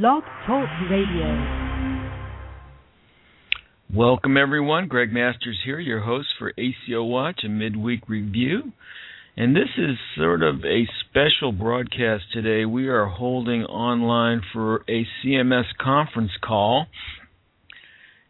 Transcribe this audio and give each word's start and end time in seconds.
Blog 0.00 0.22
Talk 0.46 0.70
Radio. 0.90 1.76
Welcome, 3.94 4.38
everyone. 4.38 4.88
Greg 4.88 5.12
Masters 5.12 5.58
here, 5.66 5.78
your 5.78 6.00
host 6.00 6.28
for 6.38 6.54
ACO 6.56 7.04
Watch, 7.04 7.40
a 7.44 7.50
midweek 7.50 8.08
review. 8.08 8.72
And 9.36 9.54
this 9.54 9.68
is 9.76 9.98
sort 10.16 10.42
of 10.42 10.64
a 10.64 10.88
special 11.04 11.52
broadcast 11.52 12.24
today. 12.32 12.64
We 12.64 12.88
are 12.88 13.04
holding 13.04 13.64
online 13.64 14.40
for 14.54 14.76
a 14.88 15.06
CMS 15.22 15.66
conference 15.78 16.32
call. 16.42 16.86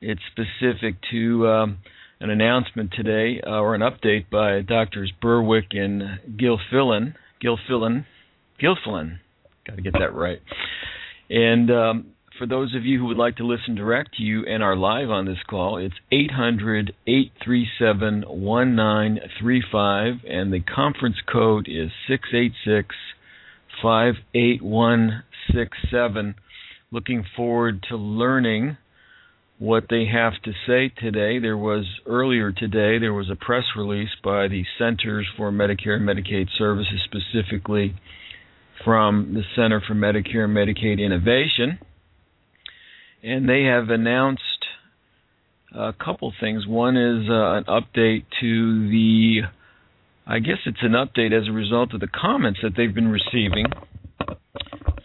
It's 0.01 0.21
specific 0.33 0.97
to 1.13 1.47
um, 1.47 1.79
an 2.19 2.31
announcement 2.31 2.91
today, 2.93 3.41
uh, 3.47 3.51
or 3.51 3.77
an 3.77 3.83
update 3.83 4.29
by 4.31 4.63
Doctors 4.63 5.13
Berwick 5.23 5.67
and 5.71 6.03
Gilfillan. 6.37 7.15
Gilfillan. 7.41 8.05
Gilfillan. 8.61 9.21
Got 9.65 9.77
to 9.77 9.83
get 9.83 9.93
that 9.93 10.13
right. 10.13 10.41
And 11.33 11.69
um, 11.71 12.09
for 12.39 12.46
those 12.46 12.75
of 12.75 12.85
you 12.85 12.98
who 12.98 13.06
would 13.06 13.16
like 13.16 13.37
to 13.37 13.47
listen 13.47 13.75
direct 13.75 14.16
to 14.16 14.23
you 14.23 14.45
and 14.47 14.62
are 14.62 14.77
live 14.77 15.09
on 15.09 15.25
this 15.25 15.39
call, 15.48 15.79
it's 15.79 15.95
800 16.12 16.95
837 17.06 18.25
1935, 18.29 20.15
and 20.29 20.53
the 20.53 20.61
conference 20.61 21.16
code 21.33 21.69
is 21.69 21.91
686 22.06 22.95
58167. 23.83 26.34
Looking 26.91 27.25
forward 27.34 27.83
to 27.89 27.97
learning 27.97 28.77
what 29.59 29.84
they 29.89 30.05
have 30.12 30.34
to 30.45 30.53
say 30.67 30.91
today. 30.91 31.39
There 31.39 31.56
was 31.56 31.87
earlier 32.06 32.53
today, 32.53 32.98
there 32.98 33.14
was 33.14 33.30
a 33.30 33.37
press 33.37 33.64
release 33.75 34.11
by 34.23 34.48
the 34.48 34.67
Centers 34.77 35.27
for 35.39 35.51
Medicare 35.51 35.97
and 35.97 36.06
Medicaid 36.06 36.48
Services, 36.59 37.01
specifically 37.06 37.95
from 38.84 39.34
the 39.34 39.42
Center 39.56 39.80
for 39.86 39.95
Medicare 39.95 40.45
and 40.45 40.56
Medicaid 40.56 40.98
Innovation. 40.98 41.78
And 43.22 43.48
they 43.48 43.62
have 43.64 43.88
announced 43.88 44.42
a 45.74 45.92
couple 45.92 46.33
things. 46.41 46.66
One 46.66 46.97
is 46.97 47.28
uh, 47.30 47.55
an 47.55 47.64
update 47.64 48.24
to 48.41 48.89
the, 48.91 49.42
I 50.27 50.39
guess 50.39 50.58
it's 50.66 50.83
an 50.83 50.92
update 50.92 51.33
as 51.33 51.48
a 51.48 51.52
result 51.52 51.94
of 51.94 52.00
the 52.00 52.08
comments 52.08 52.61
that 52.62 52.72
they've 52.77 52.94
been 52.94 53.08
receiving 53.08 53.66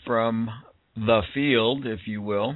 from 0.05 0.49
the 0.95 1.21
field, 1.33 1.85
if 1.85 2.01
you 2.05 2.21
will. 2.21 2.55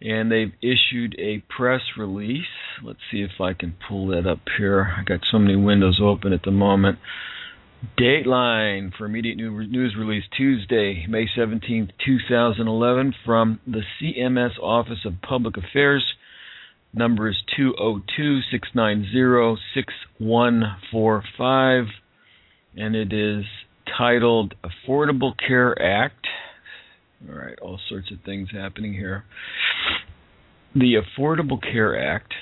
And 0.00 0.30
they've 0.30 0.52
issued 0.62 1.16
a 1.18 1.42
press 1.48 1.80
release. 1.96 2.44
Let's 2.84 3.00
see 3.10 3.22
if 3.22 3.40
I 3.40 3.52
can 3.52 3.74
pull 3.88 4.08
that 4.08 4.28
up 4.28 4.38
here. 4.56 4.94
I 4.96 5.02
got 5.02 5.20
so 5.30 5.38
many 5.38 5.56
windows 5.56 6.00
open 6.02 6.32
at 6.32 6.42
the 6.44 6.52
moment. 6.52 6.98
Dateline 7.96 8.92
for 8.96 9.06
immediate 9.06 9.36
news 9.36 9.94
release 9.96 10.24
Tuesday, 10.36 11.06
May 11.08 11.28
17, 11.36 11.92
2011, 12.04 13.14
from 13.24 13.60
the 13.68 13.82
CMS 14.00 14.58
Office 14.60 15.04
of 15.04 15.22
Public 15.22 15.56
Affairs. 15.56 16.04
Number 16.92 17.28
is 17.28 17.36
202 17.56 18.40
690 18.50 19.62
6145, 19.74 21.84
and 22.76 22.96
it 22.96 23.12
is 23.12 23.44
titled 23.96 24.56
Affordable 24.64 25.34
Care 25.38 25.80
Act. 25.80 26.26
All 27.28 27.36
right, 27.36 27.58
all 27.60 27.78
sorts 27.88 28.10
of 28.10 28.18
things 28.24 28.48
happening 28.52 28.92
here. 28.92 29.22
The 30.74 30.96
Affordable 30.96 31.62
Care 31.62 31.96
Act 31.96 32.34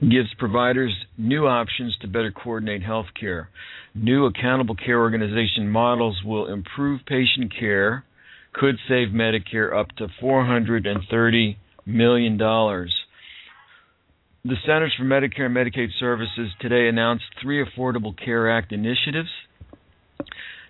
gives 0.00 0.32
providers 0.38 0.92
new 1.16 1.46
options 1.46 1.96
to 2.00 2.08
better 2.08 2.32
coordinate 2.32 2.82
health 2.82 3.06
care. 3.18 3.48
New 3.94 4.26
accountable 4.26 4.74
care 4.74 4.98
organization 4.98 5.68
models 5.68 6.20
will 6.24 6.52
improve 6.52 7.00
patient 7.06 7.52
care, 7.58 8.04
could 8.52 8.76
save 8.88 9.08
Medicare 9.08 9.76
up 9.76 9.88
to 9.96 10.08
$430 10.22 11.56
million. 11.86 12.38
The 12.38 12.88
Centers 14.66 14.94
for 14.98 15.04
Medicare 15.04 15.46
and 15.46 15.56
Medicaid 15.56 15.88
Services 15.98 16.50
today 16.60 16.88
announced 16.88 17.24
three 17.40 17.64
Affordable 17.64 18.14
Care 18.16 18.50
Act 18.50 18.72
initiatives 18.72 19.30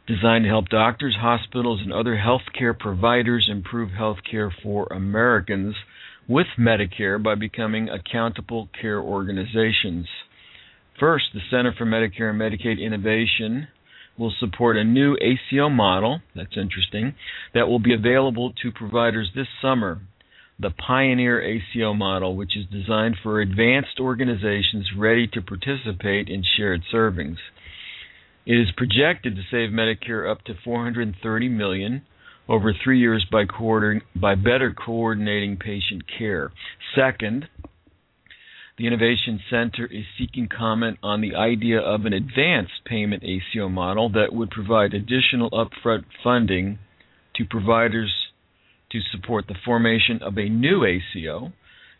designed 0.06 0.44
to 0.44 0.48
help 0.48 0.68
doctors, 0.68 1.16
hospitals, 1.18 1.80
and 1.82 1.92
other 1.92 2.16
healthcare 2.16 2.78
providers 2.78 3.48
improve 3.50 3.90
healthcare 3.90 4.50
for 4.62 4.86
Americans 4.92 5.74
with 6.28 6.46
Medicare 6.58 7.22
by 7.22 7.34
becoming 7.34 7.88
accountable 7.88 8.68
care 8.80 9.00
organizations. 9.00 10.06
First, 10.98 11.26
the 11.34 11.40
Center 11.50 11.74
for 11.76 11.84
Medicare 11.84 12.30
and 12.30 12.40
Medicaid 12.40 12.80
Innovation 12.80 13.68
will 14.16 14.32
support 14.38 14.76
a 14.76 14.84
new 14.84 15.16
ACO 15.20 15.68
model, 15.68 16.20
that's 16.36 16.56
interesting, 16.56 17.14
that 17.52 17.66
will 17.66 17.80
be 17.80 17.94
available 17.94 18.52
to 18.62 18.70
providers 18.70 19.30
this 19.34 19.48
summer. 19.60 20.00
The 20.58 20.70
Pioneer 20.70 21.42
ACO 21.42 21.94
model, 21.94 22.36
which 22.36 22.56
is 22.56 22.66
designed 22.70 23.16
for 23.22 23.40
advanced 23.40 23.98
organizations 23.98 24.90
ready 24.96 25.26
to 25.32 25.42
participate 25.42 26.28
in 26.28 26.44
shared 26.56 26.82
savings. 26.92 27.38
It 28.46 28.54
is 28.54 28.68
projected 28.76 29.34
to 29.34 29.42
save 29.50 29.70
Medicare 29.70 30.30
up 30.30 30.44
to 30.44 30.54
430 30.64 31.48
million 31.48 32.02
over 32.48 32.72
3 32.72 32.98
years 32.98 33.26
by 33.30 33.44
by 34.14 34.34
better 34.34 34.72
coordinating 34.72 35.56
patient 35.56 36.04
care. 36.18 36.52
Second, 36.94 37.48
the 38.76 38.86
Innovation 38.86 39.40
Center 39.48 39.86
is 39.86 40.04
seeking 40.18 40.48
comment 40.48 40.98
on 41.02 41.20
the 41.20 41.36
idea 41.36 41.78
of 41.80 42.04
an 42.04 42.12
advanced 42.12 42.84
payment 42.84 43.22
ACO 43.22 43.68
model 43.68 44.08
that 44.10 44.32
would 44.32 44.50
provide 44.50 44.92
additional 44.92 45.50
upfront 45.50 46.04
funding 46.22 46.78
to 47.36 47.44
providers 47.44 48.12
to 48.90 49.00
support 49.12 49.46
the 49.46 49.54
formation 49.64 50.20
of 50.22 50.36
a 50.36 50.48
new 50.48 50.84
ACO. 50.84 51.52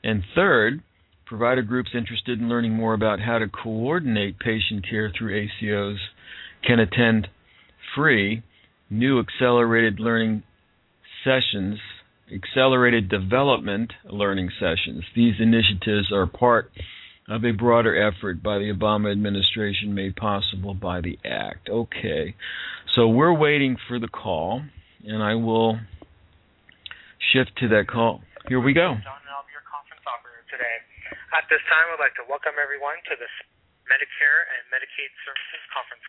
And 0.02 0.24
third, 0.34 0.82
provider 1.26 1.62
groups 1.62 1.90
interested 1.94 2.40
in 2.40 2.48
learning 2.48 2.72
more 2.72 2.94
about 2.94 3.20
how 3.20 3.38
to 3.38 3.48
coordinate 3.48 4.38
patient 4.38 4.84
care 4.88 5.10
through 5.16 5.48
ACOs 5.62 5.98
can 6.66 6.80
attend 6.80 7.28
free 7.94 8.42
new 8.90 9.20
accelerated 9.20 10.00
learning 10.00 10.42
sessions 11.24 11.78
accelerated 12.32 13.08
development 13.08 13.92
learning 14.08 14.50
sessions. 14.58 15.04
These 15.14 15.34
initiatives 15.40 16.12
are 16.12 16.26
part 16.26 16.70
of 17.28 17.44
a 17.44 17.52
broader 17.52 17.96
effort 17.96 18.42
by 18.42 18.58
the 18.58 18.72
Obama 18.72 19.10
administration 19.10 19.94
made 19.94 20.16
possible 20.16 20.74
by 20.74 21.00
the 21.00 21.18
act. 21.24 21.68
Okay, 21.68 22.34
so 22.94 23.08
we're 23.08 23.32
waiting 23.32 23.76
for 23.88 23.98
the 23.98 24.08
call, 24.08 24.62
and 25.04 25.22
I 25.22 25.34
will 25.34 25.80
shift 27.32 27.52
to 27.60 27.68
that 27.68 27.88
call. 27.88 28.20
Here 28.48 28.60
we 28.60 28.72
go. 28.72 28.92
John, 29.00 29.24
I'll 29.32 29.48
be 29.48 29.56
your 29.56 29.64
conference 29.64 30.04
operator 30.04 30.44
today. 30.52 30.76
At 31.32 31.48
this 31.48 31.64
time, 31.68 31.86
I'd 31.96 32.00
like 32.00 32.14
to 32.20 32.24
welcome 32.28 32.60
everyone 32.60 33.00
to 33.08 33.16
this 33.16 33.32
Medicare 33.88 34.44
and 34.52 34.68
Medicaid 34.68 35.12
Services 35.24 35.64
Conference. 35.72 36.04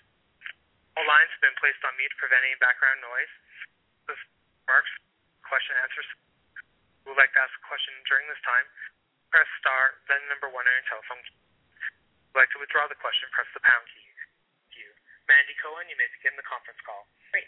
All 0.95 1.03
lines 1.03 1.28
have 1.35 1.44
been 1.44 1.57
placed 1.59 1.83
on 1.83 1.91
mute 2.00 2.07
to 2.07 2.19
prevent 2.19 2.44
any 2.47 2.56
background 2.63 3.03
noise. 3.03 3.31
This 4.07 4.22
marks 4.63 4.91
question 5.44 5.75
and 5.75 5.83
answers. 5.83 6.07
Who 7.03 7.13
would 7.13 7.19
like 7.19 7.35
to 7.35 7.41
ask 7.44 7.53
a 7.53 7.63
question 7.67 7.94
during 8.07 8.25
this 8.31 8.39
time, 8.41 8.66
press 9.29 9.45
star, 9.59 10.00
then 10.07 10.23
number 10.31 10.47
one 10.50 10.63
on 10.66 10.73
your 10.73 10.88
telephone. 10.88 11.19
If 11.19 11.29
you 11.29 11.35
would 12.33 12.39
like 12.47 12.51
to 12.56 12.59
withdraw 12.63 12.88
the 12.88 12.97
question, 12.97 13.28
press 13.35 13.45
the 13.51 13.61
pound 13.61 13.85
key. 13.91 14.07
Thank 14.07 14.73
you. 14.79 14.89
Mandy 15.28 15.56
Cohen, 15.59 15.85
you 15.91 16.00
may 16.00 16.07
begin 16.16 16.33
the 16.39 16.47
conference 16.47 16.79
call. 16.81 17.06
Great. 17.29 17.45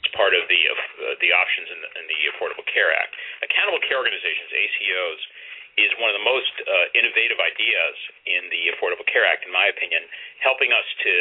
It's 0.00 0.12
part 0.14 0.32
of 0.32 0.46
the 0.48 0.60
uh, 0.64 1.18
the 1.20 1.30
options 1.34 1.68
in 1.68 1.78
the, 1.82 1.90
in 1.98 2.04
the 2.06 2.18
Affordable 2.32 2.66
Care 2.70 2.94
Act. 2.94 3.12
Accountable 3.42 3.82
care 3.84 3.98
organizations 3.98 4.48
(ACOs) 4.48 5.20
is 5.78 5.90
one 5.98 6.10
of 6.10 6.16
the 6.18 6.26
most 6.26 6.54
uh, 6.64 7.00
innovative 7.18 7.42
ideas 7.42 7.96
in 8.30 8.46
the 8.54 8.70
Affordable 8.70 9.02
Care 9.10 9.26
Act, 9.26 9.42
in 9.42 9.50
my 9.50 9.66
opinion, 9.66 10.06
helping 10.38 10.70
us 10.70 10.86
to 11.02 11.14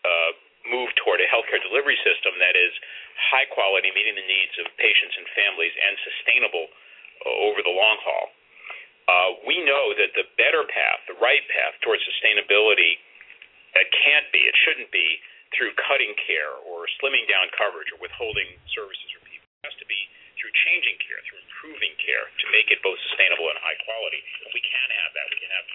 uh, 0.00 0.30
move 0.72 0.88
toward 0.96 1.20
a 1.20 1.28
healthcare 1.28 1.60
delivery 1.60 2.00
system 2.00 2.32
that 2.40 2.56
is 2.56 2.72
high 3.28 3.44
quality, 3.52 3.92
meeting 3.92 4.16
the 4.16 4.24
needs 4.24 4.56
of 4.56 4.64
patients 4.80 5.12
and 5.20 5.28
families, 5.36 5.76
and 5.76 5.92
sustainable 6.00 6.72
uh, 7.28 7.44
over 7.44 7.60
the 7.60 7.68
long 7.68 8.00
haul. 8.00 8.32
Uh, 9.04 9.30
we 9.44 9.60
know 9.60 9.92
that 9.92 10.16
the 10.16 10.24
better 10.40 10.64
path, 10.64 11.04
the 11.04 11.18
right 11.20 11.44
path 11.52 11.76
towards 11.84 12.00
sustainability, 12.08 12.96
it 13.76 13.92
can't 13.92 14.24
be, 14.32 14.40
it 14.48 14.56
shouldn't 14.64 14.88
be 14.88 15.20
through 15.52 15.76
cutting 15.84 16.16
care 16.16 16.56
or 16.64 16.88
slimming 16.96 17.28
down 17.28 17.52
coverage 17.52 17.92
or 17.92 18.00
withholding 18.00 18.56
services 18.72 19.04
for 19.12 19.20
people. 19.28 19.44
It 19.60 19.68
has 19.68 19.76
to 19.84 19.88
be 19.90 20.00
through 20.42 20.50
changing 20.66 20.98
care, 20.98 21.22
through 21.30 21.38
improving 21.38 21.94
care 22.02 22.26
to 22.26 22.46
make 22.50 22.74
it 22.74 22.82
both 22.82 22.98
sustainable 23.14 23.46
and 23.46 23.62
high 23.62 23.78
quality. 23.86 24.18
And 24.42 24.50
we 24.50 24.58
can 24.58 24.88
have 25.06 25.14
that. 25.14 25.30
We 25.30 25.38
can 25.38 25.54
have 25.54 25.66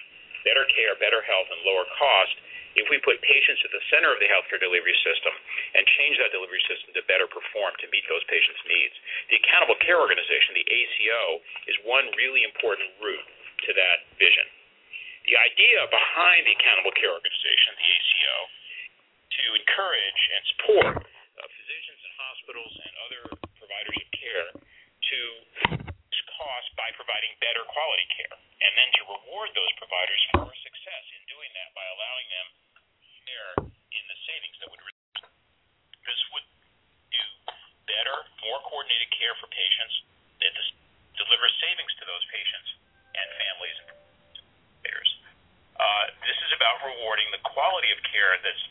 better 0.44 0.68
care, 0.76 0.92
better 1.00 1.24
health, 1.24 1.48
and 1.48 1.64
lower 1.64 1.88
cost 1.96 2.36
if 2.76 2.84
we 2.92 3.00
put 3.00 3.18
patients 3.24 3.64
at 3.64 3.72
the 3.72 3.82
center 3.88 4.12
of 4.12 4.20
the 4.20 4.28
healthcare 4.28 4.60
delivery 4.60 4.94
system 5.00 5.32
and 5.72 5.82
change 5.98 6.20
that 6.20 6.30
delivery 6.30 6.60
system 6.68 6.92
to 6.94 7.02
better 7.08 7.26
perform 7.26 7.72
to 7.80 7.88
meet 7.88 8.04
those 8.12 8.22
patients' 8.28 8.60
needs. 8.68 8.94
The 9.32 9.40
Accountable 9.40 9.80
Care 9.82 9.98
Organization, 9.98 10.52
the 10.54 10.68
ACO, 10.68 11.20
is 11.66 11.76
one 11.88 12.06
really 12.14 12.44
important 12.44 12.92
route 13.00 13.28
to 13.66 13.70
that 13.72 14.06
vision. 14.20 14.46
The 15.26 15.36
idea 15.40 15.80
behind 15.90 16.44
the 16.44 16.54
Accountable 16.54 16.94
Care 16.94 17.10
Organization, 17.10 17.72
the 17.72 17.88
ACO, 17.88 18.34
to 19.28 19.44
encourage 19.58 20.22
and 20.38 20.42
support 20.54 20.94
uh, 21.02 21.46
physicians 21.50 21.97
hospitals 22.18 22.74
and 22.82 22.92
other 23.06 23.22
providers 23.56 23.96
of 23.96 24.08
care 24.12 24.48
to 24.58 25.18
reduce 25.70 26.22
costs 26.34 26.70
by 26.74 26.90
providing 26.98 27.30
better 27.38 27.62
quality 27.70 28.06
care, 28.18 28.34
and 28.34 28.72
then 28.74 28.90
to 28.98 29.02
reward 29.06 29.48
those 29.54 29.72
providers 29.78 30.20
for 30.34 30.50
success 30.50 31.04
in 31.14 31.22
doing 31.30 31.50
that 31.54 31.70
by 31.72 31.86
allowing 31.94 32.26
them 32.28 32.48
share 33.24 33.50
in 33.70 34.04
the 34.10 34.18
savings 34.26 34.56
that 34.60 34.68
would 34.68 34.82
result. 34.82 35.32
This 36.04 36.20
would 36.34 36.46
do 37.14 37.24
better, 37.86 38.16
more 38.44 38.60
coordinated 38.66 39.08
care 39.14 39.32
for 39.38 39.48
patients. 39.48 39.94
It 40.42 40.52
delivers 41.16 41.54
savings 41.62 41.92
to 41.98 42.04
those 42.04 42.24
patients 42.30 42.68
and 43.14 43.26
families. 43.38 43.78
Uh, 45.78 46.10
this 46.26 46.34
is 46.42 46.50
about 46.58 46.82
rewarding 46.82 47.30
the 47.30 47.38
quality 47.46 47.94
of 47.94 48.02
care 48.10 48.34
that's 48.42 48.64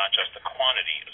not 0.00 0.08
just 0.16 0.32
the 0.32 0.40
quantity 0.40 0.96
of 1.04 1.13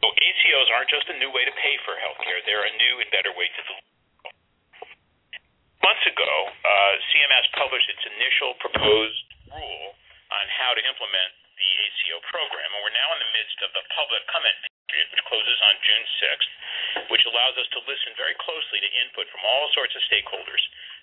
so 0.00 0.08
ACOs 0.08 0.68
aren't 0.72 0.88
just 0.88 1.06
a 1.12 1.16
new 1.20 1.28
way 1.30 1.44
to 1.44 1.54
pay 1.60 1.76
for 1.84 1.94
healthcare; 2.00 2.40
they're 2.48 2.64
a 2.64 2.74
new 2.76 2.94
and 3.04 3.08
better 3.12 3.32
way 3.36 3.48
to 3.48 3.60
deliver. 3.68 3.88
Months 5.80 6.04
ago, 6.04 6.32
uh, 6.64 6.92
CMS 7.12 7.46
published 7.56 7.88
its 7.88 8.04
initial 8.04 8.52
proposed 8.60 9.24
rule 9.48 9.96
on 10.32 10.44
how 10.56 10.76
to 10.76 10.82
implement 10.84 11.32
the 11.56 11.70
ACO 11.84 12.20
program, 12.32 12.68
and 12.72 12.80
we're 12.80 12.96
now 12.96 13.10
in 13.16 13.20
the 13.20 13.32
midst 13.36 13.58
of 13.60 13.70
the 13.76 13.84
public 13.92 14.24
comment 14.32 14.56
period, 14.88 15.08
which 15.12 15.24
closes 15.28 15.58
on 15.60 15.74
June 15.84 16.04
6th, 16.20 16.50
which 17.12 17.24
allows 17.28 17.54
us 17.60 17.68
to 17.76 17.80
listen 17.84 18.16
very 18.16 18.34
closely 18.40 18.80
to 18.80 18.90
input 19.04 19.28
from 19.28 19.44
all 19.44 19.68
sorts 19.76 19.92
of 19.92 20.02
stakeholders 20.08 20.62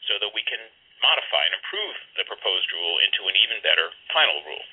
so 0.10 0.18
that 0.18 0.34
we 0.34 0.42
can 0.44 0.60
modify 1.02 1.46
and 1.46 1.56
improve 1.58 1.96
the 2.18 2.26
proposed 2.26 2.68
rule 2.74 2.98
into 3.06 3.30
an 3.30 3.36
even 3.38 3.62
better 3.62 3.94
final 4.12 4.42
rule. 4.50 4.66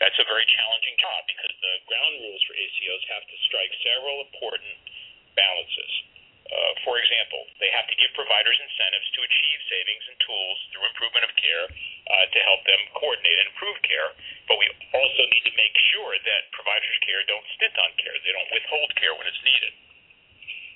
That's 0.00 0.16
a 0.16 0.24
very 0.24 0.48
challenging 0.48 0.96
job 0.96 1.20
because 1.28 1.52
the 1.60 1.74
ground 1.84 2.24
rules 2.24 2.40
for 2.48 2.56
ACOs 2.56 3.04
have 3.12 3.24
to 3.28 3.36
strike 3.44 3.72
several 3.84 4.24
important 4.24 4.76
balances. 5.36 5.92
Uh, 6.50 6.72
for 6.82 6.98
example, 6.98 7.46
they 7.62 7.70
have 7.70 7.86
to 7.86 7.94
give 7.94 8.10
providers 8.16 8.58
incentives 8.58 9.06
to 9.14 9.20
achieve 9.22 9.60
savings 9.70 10.04
and 10.10 10.18
tools 10.24 10.58
through 10.72 10.88
improvement 10.88 11.22
of 11.28 11.32
care 11.38 11.68
uh, 11.70 12.26
to 12.32 12.38
help 12.42 12.64
them 12.66 12.80
coordinate 12.96 13.38
and 13.38 13.52
improve 13.54 13.78
care. 13.86 14.10
But 14.50 14.58
we 14.58 14.66
also 14.90 15.22
need 15.30 15.44
to 15.46 15.54
make 15.54 15.76
sure 15.94 16.16
that 16.16 16.50
providers' 16.50 16.98
care 17.06 17.22
don't 17.28 17.46
stint 17.54 17.76
on 17.78 17.92
care. 18.00 18.16
They 18.24 18.34
don't 18.34 18.50
withhold 18.50 18.90
care 18.98 19.14
when 19.14 19.30
it's 19.30 19.44
needed. 19.46 19.72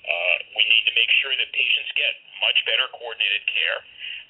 Uh, 0.05 0.35
we 0.53 0.63
need 0.69 0.85
to 0.85 0.93
make 0.93 1.09
sure 1.19 1.33
that 1.33 1.49
patients 1.49 1.89
get 1.97 2.13
much 2.39 2.61
better 2.69 2.85
coordinated 2.93 3.41
care 3.49 3.81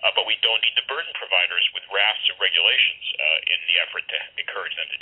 uh, 0.06 0.14
but 0.14 0.30
we 0.30 0.38
don't 0.46 0.62
need 0.62 0.78
to 0.78 0.86
burden 0.86 1.10
providers 1.18 1.66
with 1.74 1.82
rafts 1.90 2.26
of 2.30 2.38
regulations 2.38 3.04
uh, 3.18 3.54
in 3.54 3.60
the 3.66 3.76
effort 3.82 4.06
to 4.06 4.20
encourage 4.38 4.76
them 4.78 4.86
to. 4.86 4.98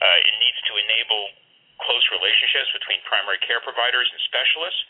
Uh, 0.00 0.18
it 0.22 0.34
needs 0.38 0.60
to 0.68 0.72
enable 0.78 1.34
close 1.82 2.04
relationships 2.14 2.70
between 2.76 3.02
primary 3.08 3.40
care 3.42 3.58
providers 3.64 4.06
and 4.14 4.20
specialists, 4.30 4.82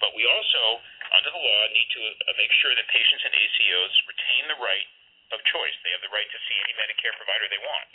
but 0.00 0.14
we 0.16 0.24
also, 0.24 0.80
under 1.12 1.28
the 1.28 1.42
law, 1.42 1.60
need 1.74 1.90
to 1.92 2.02
uh, 2.24 2.32
make 2.40 2.50
sure 2.62 2.72
that 2.72 2.86
patients 2.88 3.22
and 3.26 3.34
ACOs 3.36 3.94
retain 4.08 4.44
the 4.48 4.58
right 4.62 4.88
of 5.34 5.42
choice. 5.44 5.74
They 5.84 5.92
have 5.92 6.02
the 6.02 6.14
right 6.14 6.26
to 6.26 6.40
see 6.46 6.56
any 6.62 6.74
Medicare 6.78 7.12
provider 7.18 7.50
they 7.50 7.60
want. 7.60 7.86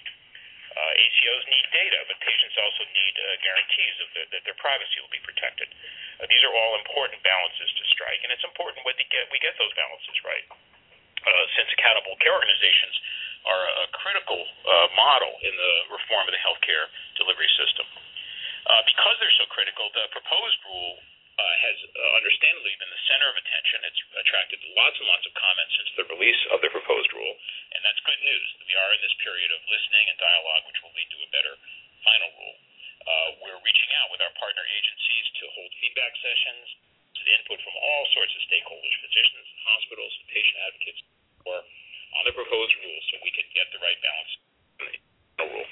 Uh, 0.73 1.01
ACOs 1.05 1.45
need 1.53 1.65
data, 1.69 1.99
but 2.09 2.17
patients 2.21 2.57
also 2.57 2.83
need 2.93 3.13
uh, 3.13 3.25
guarantees 3.45 3.95
of 4.01 4.09
that 4.33 4.41
their 4.41 4.57
privacy 4.57 4.97
will 5.01 5.13
be 5.13 5.21
protected. 5.21 5.69
Uh, 6.17 6.25
these 6.25 6.41
are 6.41 6.53
all 6.53 6.73
important 6.81 7.21
balances 7.21 7.69
to 7.77 7.83
strike, 7.93 8.21
and 8.25 8.33
it's 8.33 8.45
important 8.45 8.81
we 8.81 8.93
get, 9.09 9.25
we 9.29 9.37
get 9.37 9.53
those 9.61 9.73
balances 9.77 10.17
right. 10.25 10.45
Uh, 11.23 11.45
since 11.55 11.71
accountable 11.71 12.19
care 12.19 12.35
organizations 12.35 12.95
are 13.47 13.63
a 13.63 13.87
critical 13.95 14.43
uh, 14.43 14.87
model 14.91 15.31
in 15.39 15.55
the 15.55 15.73
reform 15.95 16.27
of 16.27 16.33
the 16.35 16.43
healthcare 16.43 16.91
delivery 17.15 17.47
system. 17.55 17.87
Uh, 18.67 18.83
because 18.87 19.15
they're 19.19 19.39
so 19.39 19.47
critical, 19.51 19.87
the 19.95 20.07
proposed 20.11 20.59
rule 20.67 20.99
uh, 21.39 21.55
has 21.63 21.77
uh, 21.79 22.19
understandably 22.19 22.75
been 22.75 22.91
the 22.91 23.03
center 23.07 23.27
of 23.31 23.35
attention. 23.39 23.87
It's 23.87 24.01
attracted 24.19 24.59
lots 24.75 24.99
and 24.99 25.07
lots 25.07 25.23
of 25.27 25.33
comments 25.35 25.71
since 25.79 25.91
the 25.95 26.05
release 26.11 26.41
of 26.51 26.59
the 26.59 26.71
proposed 26.71 27.11
rule, 27.15 27.35
and 27.75 27.79
that's 27.87 27.99
good 28.03 28.19
news. 28.19 28.47
We 28.67 28.75
are 28.75 28.91
in 28.91 28.99
this 29.03 29.15
period 29.23 29.51
of 29.51 29.63
listening 29.67 30.11
and 30.11 30.17
dialogue, 30.19 30.63
which 30.67 30.79
will 30.83 30.95
lead 30.95 31.07
to 31.07 31.19
a 31.23 31.29
better 31.31 31.55
final 32.03 32.31
rule. 32.35 32.57
Uh, 33.03 33.29
we're 33.43 33.59
reaching 33.63 33.91
out 33.99 34.11
with 34.11 34.23
our 34.23 34.31
partner 34.39 34.63
agencies 34.63 35.25
to 35.39 35.43
hold 35.55 35.71
feedback 35.83 36.15
sessions, 36.19 36.67
to 37.13 37.21
the 37.25 37.33
input 37.39 37.59
from 37.61 37.75
all 37.77 38.03
sorts 38.13 38.33
of 38.33 38.41
stakeholders, 38.49 38.93
physicians, 39.05 39.47
hospitals, 39.63 40.13
and 40.19 40.25
patient 40.33 40.57
advocates, 40.65 41.01
or 41.45 41.57
on 42.19 42.23
the 42.25 42.33
proposed 42.35 42.73
rule, 42.81 42.99
so 43.09 43.13
we 43.25 43.33
can 43.33 43.45
get 43.53 43.69
the 43.73 43.81
right 43.81 43.97
balance 44.01 44.31
in 44.81 44.85
the 45.39 45.47
rule. 45.49 45.69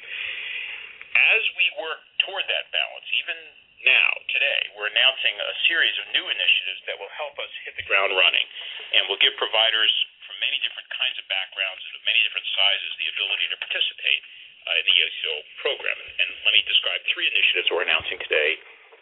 As 1.12 1.44
we 1.60 1.66
work 1.78 2.02
toward 2.24 2.46
that 2.50 2.72
balance, 2.74 3.08
even 3.20 3.38
now, 3.82 4.10
today, 4.30 4.62
we're 4.78 4.90
announcing 4.94 5.34
a 5.42 5.54
series 5.66 5.94
of 6.02 6.06
new 6.14 6.26
initiatives 6.30 6.82
that 6.86 6.98
will 7.02 7.12
help 7.18 7.34
us 7.42 7.50
hit 7.66 7.74
the 7.78 7.86
ground 7.90 8.14
running 8.14 8.46
and 8.94 9.10
will 9.10 9.18
give 9.22 9.34
providers 9.42 9.90
from 10.26 10.38
many 10.38 10.62
different 10.62 10.86
kinds 10.94 11.18
of 11.18 11.26
backgrounds 11.26 11.82
and 11.90 11.94
of 11.98 12.04
many 12.06 12.22
different 12.22 12.46
sizes 12.54 12.92
the 13.02 13.10
ability 13.10 13.46
to 13.50 13.58
participate 13.58 14.22
uh, 14.70 14.80
in 14.82 14.86
the 14.86 14.98
ACO 15.02 15.34
program. 15.66 15.98
And 15.98 16.30
let 16.46 16.54
me 16.54 16.62
describe 16.70 17.02
three 17.10 17.26
initiatives 17.26 17.74
we're 17.74 17.86
announcing 17.86 18.22
today. 18.22 18.62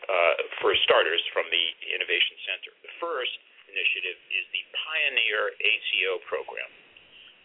Uh, 0.10 0.42
for 0.58 0.74
starters, 0.90 1.22
from 1.38 1.46
the 1.54 1.66
Innovation 1.94 2.34
Center. 2.50 2.74
The 2.82 2.90
first 2.98 3.30
initiative 3.70 4.18
is 4.34 4.42
the 4.50 4.66
Pioneer 4.74 5.54
ACO 5.62 6.18
program. 6.26 6.66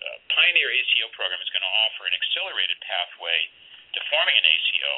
Uh, 0.00 0.16
Pioneer 0.32 0.72
ACO 0.72 1.12
program 1.12 1.44
is 1.44 1.50
going 1.52 1.61
to 1.61 1.75
offer 1.85 2.08
an 2.08 2.16
accelerated 2.16 2.80
pathway 2.80 3.37
to 3.92 4.00
forming 4.08 4.37
an 4.40 4.46
ACO 4.49 4.92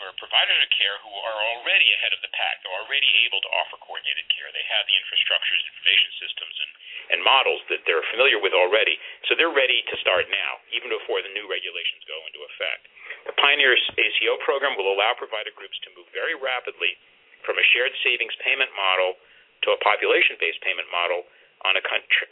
for 0.00 0.13
providers 0.24 0.56
of 0.56 0.72
care 0.72 0.96
who 1.04 1.12
are 1.12 1.38
already 1.52 1.92
ahead 1.92 2.16
of 2.16 2.24
the 2.24 2.32
pack. 2.32 2.64
They're 2.64 2.80
already 2.80 3.04
able 3.28 3.44
to 3.44 3.50
offer 3.60 3.76
coordinated 3.76 4.24
care. 4.32 4.48
They 4.56 4.64
have 4.72 4.88
the 4.88 4.96
infrastructures, 4.96 5.60
information 5.68 6.10
systems, 6.16 6.56
and, 6.64 6.72
and 7.12 7.20
models 7.20 7.60
that 7.68 7.84
they're 7.84 8.04
familiar 8.08 8.40
with 8.40 8.56
already. 8.56 8.96
So 9.28 9.36
they're 9.36 9.52
ready 9.52 9.84
to 9.84 9.94
start 10.00 10.32
now, 10.32 10.64
even 10.72 10.88
before 10.88 11.20
the 11.20 11.28
new 11.36 11.44
regulations 11.44 12.08
go 12.08 12.16
into 12.24 12.40
effect. 12.48 12.88
The 13.28 13.36
Pioneer 13.36 13.76
ACO 13.76 14.40
program 14.48 14.80
will 14.80 14.96
allow 14.96 15.12
provider 15.12 15.52
groups 15.52 15.76
to 15.84 15.92
move 15.92 16.08
very 16.16 16.32
rapidly 16.32 16.96
from 17.44 17.60
a 17.60 17.66
shared 17.76 17.92
savings 18.00 18.32
payment 18.40 18.72
model 18.72 19.20
to 19.68 19.76
a 19.76 19.82
population 19.84 20.40
based 20.40 20.64
payment 20.64 20.88
model 20.88 21.28
on 21.68 21.76
a, 21.76 21.82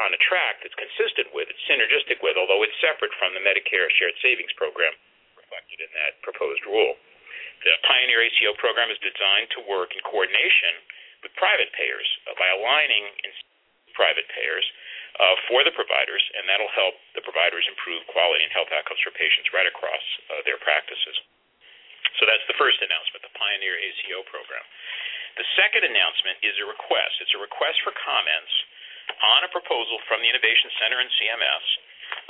on 0.00 0.10
a 0.16 0.20
track 0.24 0.64
that's 0.64 0.76
consistent 0.80 1.28
with, 1.36 1.48
it's 1.52 1.60
synergistic 1.68 2.24
with, 2.24 2.40
although 2.40 2.64
it's 2.64 2.76
separate 2.80 3.12
from 3.20 3.36
the 3.36 3.44
Medicare 3.44 3.88
shared 4.00 4.16
savings 4.24 4.52
program 4.56 4.92
reflected 5.36 5.84
in 5.84 5.92
that 5.92 6.16
proposed 6.24 6.64
rule. 6.64 6.96
The 7.62 7.74
Pioneer 7.86 8.22
ACO 8.26 8.54
program 8.58 8.90
is 8.90 8.98
designed 8.98 9.50
to 9.54 9.60
work 9.70 9.94
in 9.94 10.02
coordination 10.02 10.82
with 11.22 11.30
private 11.38 11.70
payers 11.78 12.08
uh, 12.26 12.34
by 12.34 12.50
aligning 12.50 13.06
private 13.94 14.26
payers 14.34 14.66
uh, 15.20 15.36
for 15.46 15.62
the 15.62 15.74
providers, 15.76 16.24
and 16.34 16.48
that'll 16.48 16.72
help 16.72 16.96
the 17.14 17.22
providers 17.22 17.62
improve 17.68 18.02
quality 18.08 18.42
and 18.42 18.52
health 18.52 18.72
outcomes 18.72 18.98
for 19.04 19.12
patients 19.14 19.52
right 19.52 19.68
across 19.68 20.04
uh, 20.32 20.42
their 20.48 20.58
practices. 20.58 21.16
So 22.20 22.28
that's 22.28 22.44
the 22.48 22.58
first 22.58 22.80
announcement, 22.82 23.24
the 23.24 23.34
Pioneer 23.36 23.76
ACO 23.78 24.24
program. 24.28 24.64
The 25.40 25.48
second 25.56 25.88
announcement 25.88 26.44
is 26.44 26.56
a 26.60 26.66
request. 26.68 27.20
It's 27.24 27.32
a 27.32 27.40
request 27.40 27.80
for 27.84 27.92
comments 27.96 28.52
on 29.32 29.48
a 29.48 29.50
proposal 29.52 29.96
from 30.08 30.20
the 30.20 30.28
Innovation 30.28 30.68
Center 30.76 31.00
and 31.00 31.08
CMS 31.16 31.64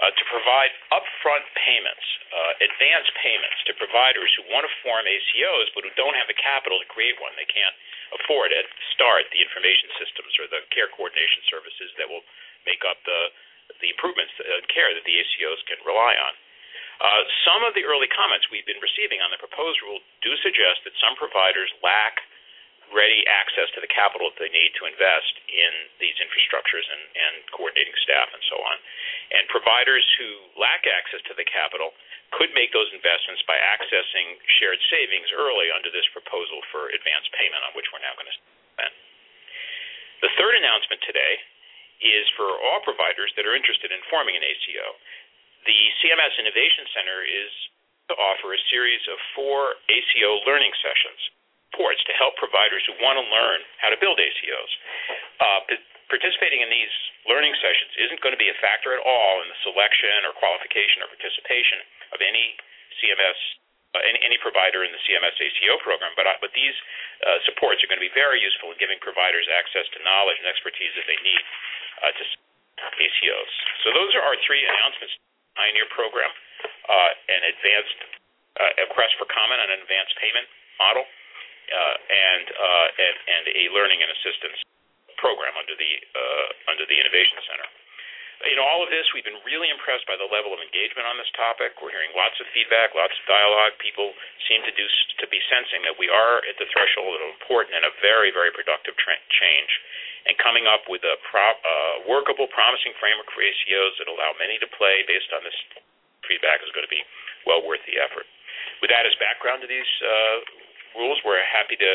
to 0.02 0.22
provide 0.26 0.72
upfront 0.90 1.46
payments, 1.54 2.06
uh, 2.34 2.66
advance 2.66 3.06
payments 3.22 3.58
to 3.70 3.72
providers 3.78 4.30
who 4.34 4.42
want 4.50 4.66
to 4.66 4.72
form 4.82 5.06
ACOs 5.06 5.70
but 5.74 5.86
who 5.86 5.92
don't 5.94 6.16
have 6.18 6.26
the 6.26 6.38
capital 6.38 6.82
to 6.82 6.88
create 6.90 7.14
one. 7.22 7.30
They 7.38 7.46
can't 7.46 7.76
afford 8.18 8.50
it. 8.50 8.66
Start 8.94 9.30
the 9.30 9.40
information 9.40 9.88
systems 9.96 10.32
or 10.42 10.46
the 10.50 10.62
care 10.74 10.90
coordination 10.90 11.42
services 11.46 11.90
that 12.02 12.10
will 12.10 12.24
make 12.66 12.82
up 12.82 12.98
the 13.06 13.30
the 13.80 13.88
improvements 13.88 14.34
in 14.36 14.62
care 14.68 14.92
that 14.92 15.06
the 15.06 15.16
ACOs 15.16 15.62
can 15.64 15.80
rely 15.86 16.12
on. 16.18 16.32
Uh, 17.00 17.22
some 17.42 17.64
of 17.64 17.72
the 17.72 17.82
early 17.88 18.06
comments 18.12 18.46
we've 18.52 18.68
been 18.68 18.82
receiving 18.84 19.18
on 19.24 19.32
the 19.32 19.40
proposed 19.40 19.80
rule 19.80 19.98
do 20.20 20.30
suggest 20.44 20.84
that 20.84 20.92
some 21.00 21.16
providers 21.16 21.72
lack 21.80 22.20
ready 22.92 23.24
access 23.26 23.68
to 23.74 23.80
the 23.80 23.90
capital 23.90 24.28
that 24.30 24.38
they 24.38 24.52
need 24.52 24.72
to 24.76 24.86
invest 24.86 25.32
in 25.48 25.72
these 25.98 26.16
infrastructures 26.20 26.84
and, 26.88 27.02
and 27.16 27.34
coordinating 27.50 27.96
staff 28.04 28.28
and 28.30 28.44
so 28.46 28.56
on. 28.60 28.76
And 29.32 29.48
providers 29.48 30.04
who 30.20 30.30
lack 30.60 30.84
access 30.84 31.24
to 31.28 31.34
the 31.34 31.48
capital 31.48 31.96
could 32.36 32.52
make 32.56 32.72
those 32.72 32.88
investments 32.92 33.44
by 33.44 33.56
accessing 33.56 34.40
shared 34.60 34.80
savings 34.88 35.28
early 35.32 35.68
under 35.72 35.92
this 35.92 36.06
proposal 36.16 36.64
for 36.72 36.88
advance 36.92 37.28
payment, 37.36 37.60
on 37.64 37.72
which 37.76 37.88
we're 37.92 38.04
now 38.04 38.16
going 38.16 38.28
to 38.28 38.38
spend. 38.76 38.94
The 40.24 40.32
third 40.40 40.56
announcement 40.56 41.02
today 41.04 41.34
is 42.00 42.24
for 42.38 42.48
all 42.48 42.80
providers 42.84 43.32
that 43.36 43.44
are 43.44 43.56
interested 43.56 43.92
in 43.92 44.00
forming 44.08 44.36
an 44.36 44.44
ACO. 44.44 44.86
The 45.68 45.80
CMS 46.02 46.34
Innovation 46.40 46.88
Center 46.96 47.20
is 47.22 47.52
to 48.10 48.14
offer 48.18 48.50
a 48.52 48.60
series 48.72 49.02
of 49.06 49.18
four 49.36 49.78
ACO 49.86 50.42
learning 50.48 50.72
sessions 50.82 51.20
supports 51.72 52.04
to 52.04 52.12
help 52.20 52.36
providers 52.36 52.84
who 52.84 52.92
want 53.00 53.16
to 53.16 53.24
learn 53.32 53.64
how 53.80 53.88
to 53.88 53.96
build 53.96 54.20
ACOs. 54.20 54.72
Uh, 55.40 55.60
participating 56.12 56.60
in 56.60 56.68
these 56.68 56.92
learning 57.24 57.56
sessions 57.64 57.88
isn't 57.96 58.20
going 58.20 58.36
to 58.36 58.38
be 58.40 58.52
a 58.52 58.58
factor 58.60 58.92
at 58.92 59.00
all 59.00 59.40
in 59.40 59.48
the 59.48 59.56
selection 59.64 60.28
or 60.28 60.36
qualification 60.36 61.00
or 61.00 61.08
participation 61.08 61.80
of 62.12 62.20
any 62.20 62.52
CMS 63.00 63.40
uh, 63.92 64.00
any, 64.08 64.20
any 64.24 64.40
provider 64.40 64.84
in 64.84 64.92
the 64.92 65.00
CMS 65.04 65.36
ACO 65.36 65.76
program, 65.84 66.16
but 66.16 66.24
uh, 66.24 66.32
but 66.40 66.48
these 66.56 66.72
uh, 67.28 67.36
supports 67.44 67.84
are 67.84 67.88
going 67.92 68.00
to 68.00 68.04
be 68.04 68.12
very 68.16 68.40
useful 68.40 68.72
in 68.72 68.76
giving 68.80 68.96
providers 69.04 69.44
access 69.52 69.84
to 69.92 70.00
knowledge 70.00 70.40
and 70.40 70.48
expertise 70.48 70.96
that 70.96 71.04
they 71.04 71.20
need 71.20 71.44
uh, 72.00 72.08
to 72.08 72.24
ACOs. 72.96 73.52
So 73.84 73.92
those 73.92 74.16
are 74.16 74.24
our 74.24 74.36
three 74.48 74.64
announcements: 74.64 75.12
Pioneer 75.60 75.84
program, 75.92 76.32
uh, 76.88 77.10
an 77.36 77.42
advanced 77.52 78.00
uh, 78.56 78.72
request 78.88 79.12
for 79.20 79.28
comment 79.28 79.60
on 79.60 79.68
an 79.68 79.84
advanced 79.84 80.16
payment 80.16 80.48
model, 80.80 81.04
and, 81.70 82.46
uh, 82.50 82.88
and 82.98 83.16
and 83.28 83.44
a 83.54 83.64
learning 83.72 84.02
and 84.02 84.10
assistance 84.10 84.58
program 85.22 85.54
under 85.54 85.78
the 85.78 85.92
uh, 86.12 86.72
under 86.74 86.84
the 86.86 86.98
Innovation 86.98 87.38
Center. 87.46 87.68
In 88.42 88.58
all 88.58 88.82
of 88.82 88.90
this, 88.90 89.06
we've 89.14 89.22
been 89.22 89.38
really 89.46 89.70
impressed 89.70 90.02
by 90.10 90.18
the 90.18 90.26
level 90.26 90.50
of 90.50 90.58
engagement 90.58 91.06
on 91.06 91.14
this 91.14 91.30
topic. 91.38 91.78
We're 91.78 91.94
hearing 91.94 92.10
lots 92.10 92.34
of 92.42 92.50
feedback, 92.50 92.90
lots 92.90 93.14
of 93.14 93.22
dialogue. 93.30 93.78
People 93.78 94.10
seem 94.50 94.66
to 94.66 94.74
do 94.74 94.82
to 95.22 95.26
be 95.30 95.38
sensing 95.46 95.86
that 95.86 95.94
we 95.94 96.10
are 96.10 96.42
at 96.42 96.58
the 96.58 96.66
threshold 96.74 97.22
of 97.22 97.38
important 97.38 97.78
and 97.78 97.86
a 97.86 97.94
very, 98.02 98.34
very 98.34 98.50
productive 98.50 98.98
tra- 98.98 99.22
change, 99.30 99.70
and 100.26 100.34
coming 100.42 100.66
up 100.66 100.90
with 100.90 101.06
a 101.06 101.22
pro- 101.22 101.54
uh, 101.62 101.94
workable, 102.10 102.50
promising 102.50 102.90
framework 102.98 103.30
for 103.30 103.46
ACOs 103.46 103.94
that 104.02 104.10
allow 104.10 104.34
many 104.42 104.58
to 104.58 104.66
play 104.74 105.06
based 105.06 105.30
on 105.30 105.46
this 105.46 105.54
feedback 106.26 106.58
is 106.66 106.70
going 106.74 106.86
to 106.86 106.90
be 106.90 107.02
well 107.46 107.62
worth 107.62 107.82
the 107.86 107.94
effort. 108.02 108.26
With 108.82 108.90
that 108.90 109.06
as 109.06 109.14
background 109.22 109.62
to 109.62 109.70
these 109.70 109.86
uh, 110.02 110.38
rules. 110.96 111.18
We're 111.24 111.42
happy 111.42 111.76
to 111.76 111.92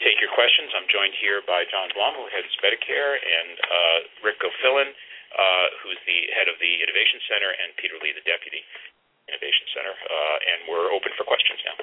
take 0.00 0.18
your 0.22 0.32
questions. 0.34 0.70
I'm 0.74 0.88
joined 0.88 1.14
here 1.18 1.42
by 1.44 1.66
John 1.68 1.90
Blum, 1.92 2.14
who 2.16 2.26
heads 2.30 2.50
Medicare, 2.62 3.18
and 3.18 3.50
uh, 3.58 3.98
Rick 4.22 4.40
Gilfillan, 4.40 4.88
uh, 4.88 5.66
who's 5.82 6.00
the 6.06 6.30
head 6.34 6.48
of 6.48 6.56
the 6.62 6.72
Innovation 6.82 7.20
Center, 7.28 7.50
and 7.50 7.74
Peter 7.76 7.96
Lee, 8.00 8.14
the 8.14 8.24
deputy 8.24 8.62
Innovation 9.28 9.66
Center. 9.76 9.94
Uh, 9.94 10.50
and 10.52 10.58
we're 10.72 10.90
open 10.94 11.12
for 11.18 11.24
questions 11.28 11.60
now. 11.66 11.76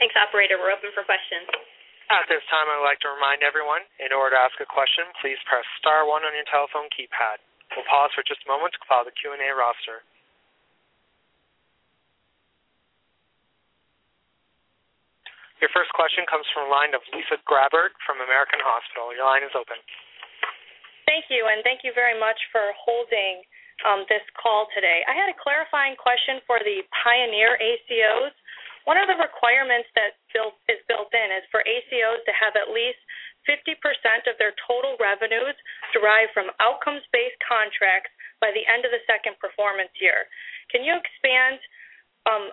Thanks, 0.00 0.16
operator. 0.16 0.56
We're 0.56 0.72
open 0.72 0.94
for 0.96 1.04
questions. 1.04 1.44
At 2.10 2.26
this 2.26 2.42
time, 2.50 2.66
I 2.66 2.80
would 2.80 2.88
like 2.88 2.98
to 3.06 3.12
remind 3.12 3.46
everyone, 3.46 3.86
in 4.02 4.10
order 4.10 4.34
to 4.34 4.40
ask 4.42 4.58
a 4.58 4.66
question, 4.66 5.06
please 5.22 5.38
press 5.46 5.62
star 5.78 6.08
one 6.08 6.26
on 6.26 6.34
your 6.34 6.48
telephone 6.50 6.90
keypad. 6.90 7.38
We'll 7.76 7.86
pause 7.86 8.10
for 8.18 8.26
just 8.26 8.42
a 8.42 8.50
moment 8.50 8.74
to 8.74 8.82
compile 8.82 9.06
the 9.06 9.14
Q&A 9.14 9.38
roster. 9.54 10.02
Your 15.60 15.68
first 15.76 15.92
question 15.92 16.24
comes 16.24 16.48
from 16.56 16.66
the 16.66 16.72
line 16.72 16.96
of 16.96 17.04
Lisa 17.12 17.36
Grabert 17.44 17.92
from 18.08 18.16
American 18.24 18.64
Hospital. 18.64 19.12
Your 19.12 19.28
line 19.28 19.44
is 19.44 19.52
open. 19.52 19.76
Thank 21.04 21.28
you, 21.28 21.44
and 21.52 21.60
thank 21.60 21.84
you 21.84 21.92
very 21.92 22.16
much 22.16 22.40
for 22.48 22.72
holding 22.80 23.44
um, 23.84 24.08
this 24.08 24.24
call 24.40 24.72
today. 24.72 25.04
I 25.04 25.12
had 25.12 25.28
a 25.28 25.36
clarifying 25.36 26.00
question 26.00 26.40
for 26.48 26.56
the 26.64 26.80
Pioneer 27.04 27.60
ACOs. 27.60 28.32
One 28.88 28.96
of 28.96 29.12
the 29.12 29.20
requirements 29.20 29.92
that 29.92 30.16
built, 30.32 30.56
is 30.72 30.80
built 30.88 31.12
in 31.12 31.28
is 31.36 31.44
for 31.52 31.60
ACOs 31.60 32.24
to 32.24 32.32
have 32.32 32.56
at 32.56 32.72
least 32.72 33.00
50% 33.44 33.76
of 34.32 34.40
their 34.40 34.56
total 34.64 34.96
revenues 34.96 35.56
derived 35.92 36.32
from 36.32 36.48
outcomes 36.60 37.04
based 37.12 37.36
contracts 37.44 38.12
by 38.40 38.48
the 38.56 38.64
end 38.64 38.88
of 38.88 38.92
the 38.92 39.04
second 39.04 39.36
performance 39.36 39.92
year. 40.00 40.24
Can 40.72 40.80
you 40.80 40.96
expand 40.96 41.60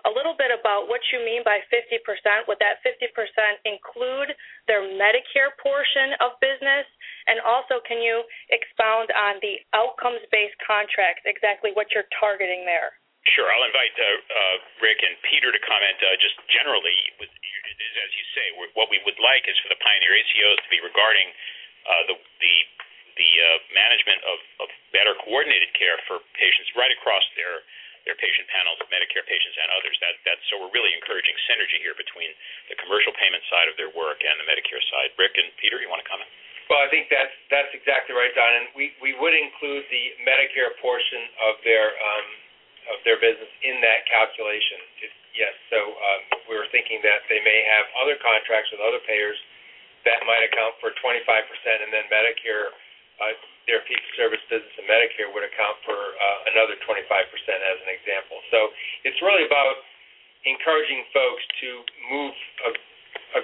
a 0.08 0.12
little 0.16 0.32
bit 0.32 0.48
about 0.48 0.88
what 0.88 1.04
you 1.12 1.20
mean 1.20 1.44
by 1.44 1.60
50%. 1.68 2.00
Would 2.48 2.56
that 2.64 2.80
50% 2.80 3.12
include 3.68 4.32
their 4.64 4.80
Medicare 4.96 5.52
portion 5.60 6.16
of 6.24 6.40
business? 6.40 6.88
And 7.28 7.44
also, 7.44 7.84
can 7.84 8.00
you 8.00 8.24
expound 8.48 9.12
on 9.12 9.36
the 9.44 9.60
outcomes 9.76 10.24
based 10.32 10.56
contracts, 10.64 11.28
exactly 11.28 11.76
what 11.76 11.92
you're 11.92 12.08
targeting 12.16 12.64
there? 12.64 12.96
Sure. 13.36 13.44
I'll 13.52 13.68
invite 13.68 13.92
uh, 14.00 14.08
uh, 14.08 14.56
Rick 14.80 15.04
and 15.04 15.12
Peter 15.28 15.52
to 15.52 15.60
comment 15.60 16.00
uh, 16.00 16.16
just 16.16 16.40
generally. 16.48 16.96
As 17.20 18.12
you 18.16 18.26
say, 18.32 18.46
what 18.72 18.88
we 18.88 18.96
would 19.04 19.20
like 19.20 19.44
is 19.44 19.58
for 19.60 19.68
the 19.68 19.76
Pioneer 19.84 20.16
ACOs 20.16 20.58
to 20.64 20.70
be 20.72 20.80
regarding 20.80 21.28
the 22.08 22.16
the 22.16 22.54
the 23.18 23.30
management 23.74 24.22
of 24.24 24.68
better 24.94 25.12
coordinated 25.26 25.68
care 25.74 25.98
for 26.06 26.22
patients 26.38 26.70
right 26.78 26.90
across 26.94 27.26
their 27.34 27.66
their 28.06 28.18
patient 28.18 28.46
panels 28.52 28.78
of 28.82 28.86
Medicare 28.92 29.24
patients 29.24 29.56
and 29.58 29.68
others. 29.74 29.96
That 30.02 30.14
that's 30.26 30.44
so 30.50 30.60
we're 30.60 30.74
really 30.74 30.94
encouraging 30.94 31.34
synergy 31.48 31.80
here 31.82 31.96
between 31.98 32.30
the 32.70 32.76
commercial 32.78 33.14
payment 33.16 33.42
side 33.48 33.66
of 33.70 33.74
their 33.80 33.90
work 33.94 34.20
and 34.22 34.34
the 34.38 34.46
Medicare 34.46 34.82
side. 34.92 35.14
Rick 35.18 35.38
and 35.38 35.48
Peter, 35.58 35.82
you 35.82 35.90
want 35.90 36.02
to 36.02 36.08
comment? 36.08 36.28
Well, 36.68 36.84
I 36.84 36.88
think 36.92 37.08
that's 37.08 37.32
that's 37.48 37.72
exactly 37.72 38.12
right, 38.12 38.32
Don. 38.36 38.52
And 38.52 38.66
we 38.76 38.92
we 39.00 39.16
would 39.16 39.32
include 39.32 39.88
the 39.88 40.04
Medicare 40.22 40.76
portion 40.84 41.24
of 41.48 41.56
their 41.64 41.96
um, 41.96 42.26
of 42.92 42.98
their 43.08 43.16
business 43.16 43.48
in 43.64 43.80
that 43.80 44.04
calculation. 44.04 44.78
If, 45.00 45.12
yes, 45.32 45.54
so 45.72 45.80
um, 45.80 46.20
we 46.48 46.54
were 46.60 46.68
thinking 46.68 47.00
that 47.04 47.24
they 47.32 47.40
may 47.40 47.60
have 47.72 47.88
other 48.04 48.20
contracts 48.20 48.68
with 48.68 48.84
other 48.84 49.00
payers 49.08 49.36
that 50.06 50.22
might 50.24 50.44
account 50.46 50.78
for 50.78 50.94
25%, 51.02 51.20
and 51.84 51.90
then 51.90 52.06
Medicare 52.08 52.70
uh, 53.18 53.34
their 53.68 53.84
fee-for-service 53.84 54.40
business 54.48 54.74
and 54.80 54.88
Medicare 54.88 55.28
would 55.28 55.44
account 55.44 55.76
for 55.84 55.94
uh, 55.94 56.50
another 56.56 56.74
25% 56.88 57.04
as 57.04 57.78
an 57.84 57.90
example. 57.92 58.40
So 58.48 58.72
it's 59.04 59.20
really 59.20 59.44
about 59.44 59.84
encouraging 60.48 61.04
folks 61.12 61.44
to 61.60 61.68
move 62.08 62.34
ag- 62.64 62.84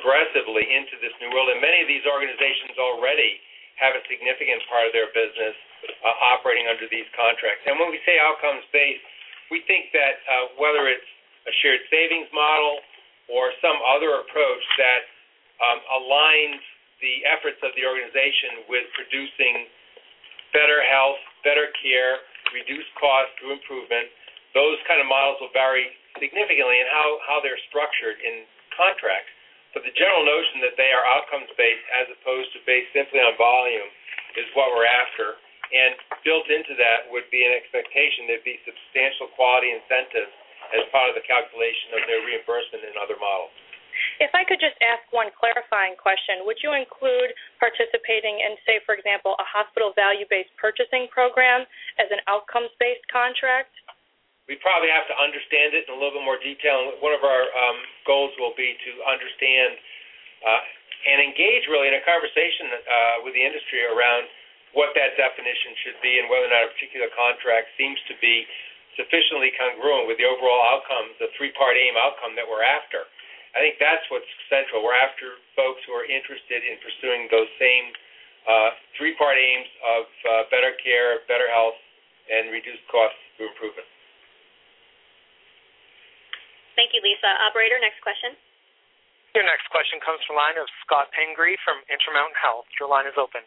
aggressively 0.00 0.64
into 0.64 0.96
this 1.04 1.12
new 1.20 1.28
world. 1.28 1.52
And 1.52 1.60
many 1.60 1.84
of 1.84 1.88
these 1.92 2.08
organizations 2.08 2.80
already 2.80 3.36
have 3.76 3.92
a 3.92 4.02
significant 4.08 4.64
part 4.70 4.88
of 4.88 4.92
their 4.96 5.12
business 5.12 5.54
uh, 5.84 6.32
operating 6.32 6.70
under 6.72 6.88
these 6.88 7.06
contracts. 7.12 7.66
And 7.68 7.76
when 7.76 7.92
we 7.92 8.00
say 8.08 8.16
outcomes-based, 8.16 9.06
we 9.52 9.60
think 9.68 9.92
that 9.92 10.24
uh, 10.24 10.56
whether 10.56 10.88
it's 10.88 11.10
a 11.44 11.52
shared 11.60 11.84
savings 11.92 12.32
model 12.32 12.80
or 13.28 13.52
some 13.60 13.76
other 13.84 14.24
approach 14.24 14.64
that 14.80 15.02
um, 15.60 15.78
aligns 16.00 16.62
the 17.04 17.20
efforts 17.28 17.60
of 17.60 17.76
the 17.76 17.84
organization 17.84 18.64
with 18.70 18.88
producing 18.96 19.68
better 20.54 20.80
health, 20.86 21.20
better 21.42 21.68
care, 21.82 22.22
reduced 22.54 22.88
cost 22.96 23.34
through 23.36 23.58
improvement. 23.58 24.08
Those 24.54 24.78
kind 24.86 25.02
of 25.02 25.10
models 25.10 25.42
will 25.42 25.52
vary 25.52 25.90
significantly 26.22 26.78
in 26.78 26.86
how, 26.88 27.18
how 27.26 27.38
they're 27.42 27.58
structured 27.68 28.22
in 28.22 28.46
contracts. 28.78 29.34
But 29.74 29.82
the 29.82 29.94
general 29.98 30.22
notion 30.22 30.62
that 30.62 30.78
they 30.78 30.94
are 30.94 31.02
outcomes 31.02 31.50
based 31.58 31.82
as 31.90 32.06
opposed 32.14 32.54
to 32.54 32.62
based 32.62 32.94
simply 32.94 33.18
on 33.18 33.34
volume 33.34 33.90
is 34.38 34.46
what 34.54 34.70
we're 34.70 34.86
after. 34.86 35.42
And 35.74 35.98
built 36.22 36.46
into 36.46 36.78
that 36.78 37.10
would 37.10 37.26
be 37.34 37.42
an 37.42 37.50
expectation 37.50 38.30
there'd 38.30 38.46
be 38.46 38.62
substantial 38.62 39.26
quality 39.34 39.74
incentives 39.74 40.30
as 40.70 40.86
part 40.94 41.10
of 41.10 41.18
the 41.18 41.26
calculation 41.26 41.98
of 41.98 42.06
their 42.06 42.22
reimbursement 42.22 42.86
in 42.86 42.94
other 43.02 43.18
models. 43.18 43.50
If 44.22 44.30
I 44.34 44.46
could 44.46 44.62
just 44.62 44.78
ask 44.84 45.02
one 45.10 45.34
clarifying 45.34 45.98
question, 45.98 46.46
would 46.46 46.62
you 46.62 46.70
include 46.70 47.34
participating 47.58 48.38
in, 48.38 48.54
say, 48.62 48.78
for 48.86 48.94
example, 48.94 49.34
a 49.42 49.46
hospital 49.46 49.90
value 49.98 50.26
based 50.30 50.54
purchasing 50.54 51.10
program 51.10 51.66
as 51.98 52.06
an 52.14 52.22
outcomes 52.30 52.70
based 52.78 53.04
contract? 53.10 53.74
We 54.46 54.60
probably 54.60 54.92
have 54.92 55.08
to 55.08 55.16
understand 55.16 55.72
it 55.72 55.88
in 55.88 55.96
a 55.96 55.98
little 55.98 56.20
bit 56.20 56.24
more 56.26 56.38
detail. 56.38 56.92
and 56.92 57.00
One 57.00 57.16
of 57.16 57.24
our 57.24 57.42
um, 57.48 57.78
goals 58.04 58.30
will 58.36 58.52
be 58.54 58.76
to 58.76 58.92
understand 59.08 59.80
uh, 60.44 60.62
and 61.08 61.18
engage 61.24 61.64
really 61.68 61.88
in 61.88 61.96
a 61.96 62.04
conversation 62.04 62.68
uh, 62.70 63.24
with 63.24 63.32
the 63.32 63.40
industry 63.40 63.84
around 63.88 64.28
what 64.76 64.92
that 64.98 65.16
definition 65.16 65.72
should 65.86 65.98
be 66.02 66.18
and 66.20 66.26
whether 66.28 66.50
or 66.50 66.52
not 66.52 66.66
a 66.66 66.70
particular 66.76 67.08
contract 67.14 67.72
seems 67.78 67.96
to 68.10 68.14
be 68.20 68.44
sufficiently 68.98 69.50
congruent 69.58 70.06
with 70.06 70.18
the 70.18 70.26
overall 70.26 70.62
outcomes, 70.70 71.14
the 71.18 71.30
three-part 71.34 71.74
aim 71.74 71.94
outcome 71.98 72.34
that 72.38 72.46
we're 72.46 72.62
after. 72.62 73.06
I 73.54 73.62
think 73.62 73.78
that's 73.78 74.02
what's 74.10 74.28
central. 74.50 74.82
We're 74.82 74.98
after 74.98 75.38
folks 75.54 75.78
who 75.86 75.94
are 75.94 76.02
interested 76.02 76.66
in 76.66 76.74
pursuing 76.82 77.30
those 77.30 77.46
same 77.62 77.94
uh, 78.44 78.70
three-part 78.98 79.38
aims 79.38 79.70
of 79.86 80.04
uh, 80.04 80.30
better 80.50 80.74
care, 80.82 81.22
better 81.30 81.46
health, 81.48 81.78
and 82.28 82.50
reduced 82.50 82.82
costs 82.90 83.16
through 83.38 83.54
improvement. 83.54 83.86
Thank 86.74 86.90
you, 86.90 87.00
Lisa. 87.06 87.30
Operator, 87.46 87.78
next 87.78 88.02
question. 88.02 88.34
Your 89.38 89.46
next 89.46 89.70
question 89.70 90.02
comes 90.02 90.22
from 90.26 90.34
the 90.34 90.42
line 90.42 90.58
of 90.58 90.66
Scott 90.82 91.10
Pingree 91.14 91.58
from 91.62 91.82
Intermountain 91.86 92.38
Health. 92.38 92.66
Your 92.78 92.90
line 92.90 93.06
is 93.06 93.14
open. 93.18 93.42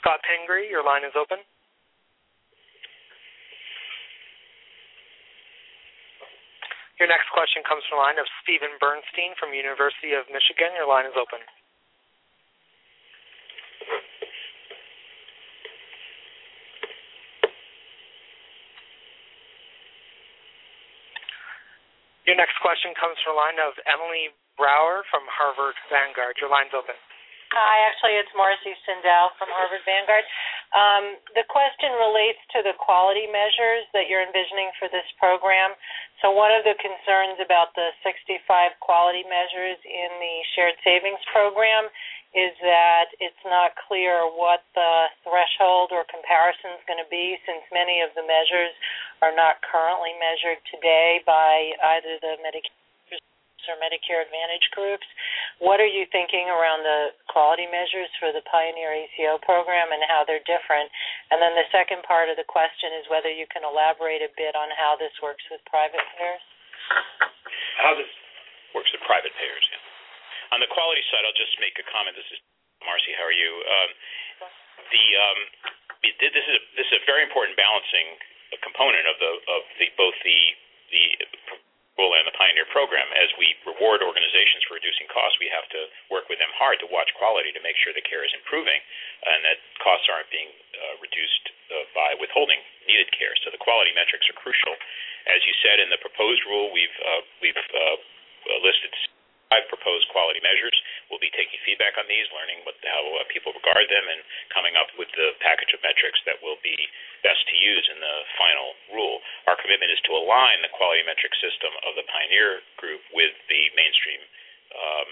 Scott 0.00 0.20
Pingree, 0.24 0.68
your 0.68 0.84
line 0.84 1.04
is 1.04 1.14
open. 1.16 1.40
Your 7.02 7.10
next 7.10 7.34
question 7.34 7.66
comes 7.66 7.82
from 7.90 7.98
the 7.98 8.02
line 8.06 8.14
of 8.22 8.30
Stephen 8.46 8.78
Bernstein 8.78 9.34
from 9.34 9.50
University 9.50 10.14
of 10.14 10.22
Michigan. 10.30 10.70
Your 10.78 10.86
line 10.86 11.02
is 11.02 11.18
open. 11.18 11.42
Your 22.22 22.38
next 22.38 22.54
question 22.62 22.94
comes 22.94 23.18
from 23.26 23.34
the 23.34 23.42
line 23.42 23.58
of 23.58 23.74
Emily 23.82 24.30
Brower 24.54 25.02
from 25.10 25.26
Harvard 25.26 25.74
Vanguard. 25.90 26.38
Your 26.38 26.54
line's 26.54 26.70
open. 26.70 26.94
Hi, 27.50 27.82
actually, 27.90 28.14
it's 28.14 28.30
Marcy 28.38 28.78
Sindel 28.86 29.34
from 29.42 29.50
Harvard 29.50 29.82
Vanguard. 29.82 30.22
Um, 30.72 31.20
the 31.36 31.44
question 31.52 31.92
relates 32.00 32.40
to 32.56 32.64
the 32.64 32.72
quality 32.80 33.28
measures 33.28 33.84
that 33.92 34.08
you're 34.08 34.24
envisioning 34.24 34.72
for 34.80 34.88
this 34.88 35.04
program. 35.20 35.76
So, 36.24 36.32
one 36.32 36.48
of 36.48 36.64
the 36.64 36.72
concerns 36.80 37.36
about 37.44 37.76
the 37.76 37.92
65 38.00 38.40
quality 38.80 39.20
measures 39.28 39.76
in 39.84 40.10
the 40.16 40.34
shared 40.56 40.76
savings 40.80 41.20
program 41.28 41.92
is 42.32 42.56
that 42.64 43.12
it's 43.20 43.44
not 43.44 43.76
clear 43.76 44.24
what 44.24 44.64
the 44.72 45.12
threshold 45.20 45.92
or 45.92 46.08
comparison 46.08 46.72
is 46.80 46.84
going 46.88 47.00
to 47.00 47.10
be 47.12 47.36
since 47.44 47.60
many 47.68 48.00
of 48.00 48.08
the 48.16 48.24
measures 48.24 48.72
are 49.20 49.36
not 49.36 49.60
currently 49.60 50.16
measured 50.16 50.56
today 50.72 51.20
by 51.28 51.76
either 52.00 52.16
the 52.24 52.40
Medicare 52.40 52.81
or 53.70 53.78
Medicare 53.78 54.22
Advantage 54.22 54.66
groups. 54.74 55.06
What 55.58 55.78
are 55.78 55.88
you 55.88 56.06
thinking 56.10 56.50
around 56.50 56.82
the 56.82 57.14
quality 57.30 57.66
measures 57.70 58.10
for 58.18 58.30
the 58.34 58.42
Pioneer 58.48 58.92
ACO 58.92 59.38
program 59.42 59.90
and 59.94 60.02
how 60.06 60.26
they're 60.26 60.44
different? 60.44 60.90
And 61.30 61.38
then 61.38 61.54
the 61.54 61.68
second 61.70 62.02
part 62.02 62.30
of 62.32 62.36
the 62.36 62.46
question 62.46 62.94
is 62.98 63.06
whether 63.12 63.30
you 63.30 63.46
can 63.50 63.62
elaborate 63.62 64.22
a 64.22 64.32
bit 64.34 64.54
on 64.58 64.70
how 64.74 64.98
this 64.98 65.14
works 65.22 65.44
with 65.50 65.62
private 65.68 66.02
payers. 66.18 66.44
How 67.78 67.94
this 67.94 68.10
works 68.74 68.90
with 68.90 69.02
private 69.06 69.32
payers, 69.38 69.64
yeah. 69.70 69.82
On 70.52 70.60
the 70.60 70.68
quality 70.68 71.00
side, 71.08 71.24
I'll 71.24 71.38
just 71.38 71.56
make 71.64 71.80
a 71.80 71.86
comment. 71.88 72.12
This 72.12 72.28
is 72.28 72.40
Marcy. 72.84 73.16
How 73.16 73.24
are 73.24 73.32
you? 73.32 73.50
Um, 73.64 73.90
the 74.92 75.04
um, 75.16 75.38
this 76.04 76.34
is 76.34 76.56
a, 76.58 76.60
this 76.76 76.86
is 76.92 77.00
a 77.00 77.02
very 77.08 77.24
important 77.24 77.56
balancing 77.56 78.20
component 78.60 79.08
of 79.08 79.16
the 79.16 79.32
of 79.48 79.62
the 79.80 79.88
both 79.96 80.16
the 80.20 80.40
the 80.92 81.04
and 81.92 82.24
the 82.24 82.32
Pioneer 82.40 82.64
program. 82.72 83.04
As 83.12 83.28
we 83.36 83.52
reward 83.68 84.00
organizations 84.00 84.64
for 84.64 84.80
reducing 84.80 85.04
costs, 85.12 85.36
we 85.36 85.52
have 85.52 85.68
to 85.76 85.80
work 86.08 86.26
with 86.32 86.40
them 86.40 86.48
hard 86.56 86.80
to 86.80 86.88
watch 86.88 87.12
quality 87.20 87.52
to 87.52 87.60
make 87.60 87.76
sure 87.84 87.92
the 87.92 88.04
care 88.04 88.24
is 88.24 88.32
improving 88.32 88.80
and 89.28 89.44
that 89.44 89.60
costs 89.78 90.08
aren't 90.08 90.28
being 90.32 90.48
uh, 90.48 90.94
reduced 91.04 91.44
uh, 91.68 91.84
by 91.92 92.16
withholding 92.16 92.58
needed 92.88 93.12
care. 93.12 93.36
So 93.44 93.52
the 93.52 93.60
quality 93.60 93.92
metrics 93.92 94.24
are 94.32 94.38
crucial. 94.40 94.72
As 95.28 95.44
you 95.44 95.54
said 95.62 95.78
in 95.78 95.92
the 95.92 96.00
proposed 96.00 96.42
rule, 96.48 96.72
we've 96.74 96.98
uh, 96.98 97.22
we've 97.44 97.54
uh, 97.54 97.96
listed 98.64 98.90
five 99.52 99.68
proposed 99.68 100.08
quality 100.10 100.40
measures. 100.40 100.74
We'll 101.12 101.20
be 101.20 101.28
taking 101.36 101.60
feedback 101.68 102.00
on 102.00 102.08
these, 102.08 102.24
learning 102.32 102.64
what 102.64 102.80
how 102.80 103.04
uh, 103.20 103.28
people 103.28 103.52
regard 103.52 103.84
them, 103.92 104.06
and 104.08 104.24
coming 104.48 104.72
up 104.80 104.88
with 104.96 105.12
the 105.12 105.36
package 105.44 105.76
of 105.76 105.84
metrics 105.84 106.16
that 106.24 106.40
will 106.40 106.56
be 106.64 106.74
best 107.20 107.44
to 107.52 107.56
use 107.60 107.84
in 107.92 108.00
the 108.00 108.16
final 108.40 108.72
rule. 108.96 109.20
Our 109.44 109.60
commitment 109.60 109.92
is 109.92 110.00
to 110.08 110.16
align 110.16 110.64
the 110.64 110.72
quality 110.72 111.04
metric 111.04 111.36
system 111.36 111.68
of 111.84 112.00
the 112.00 112.08
Pioneer 112.08 112.64
Group 112.80 113.04
with 113.12 113.36
the 113.52 113.60
mainstream 113.76 114.24
um, 114.72 115.08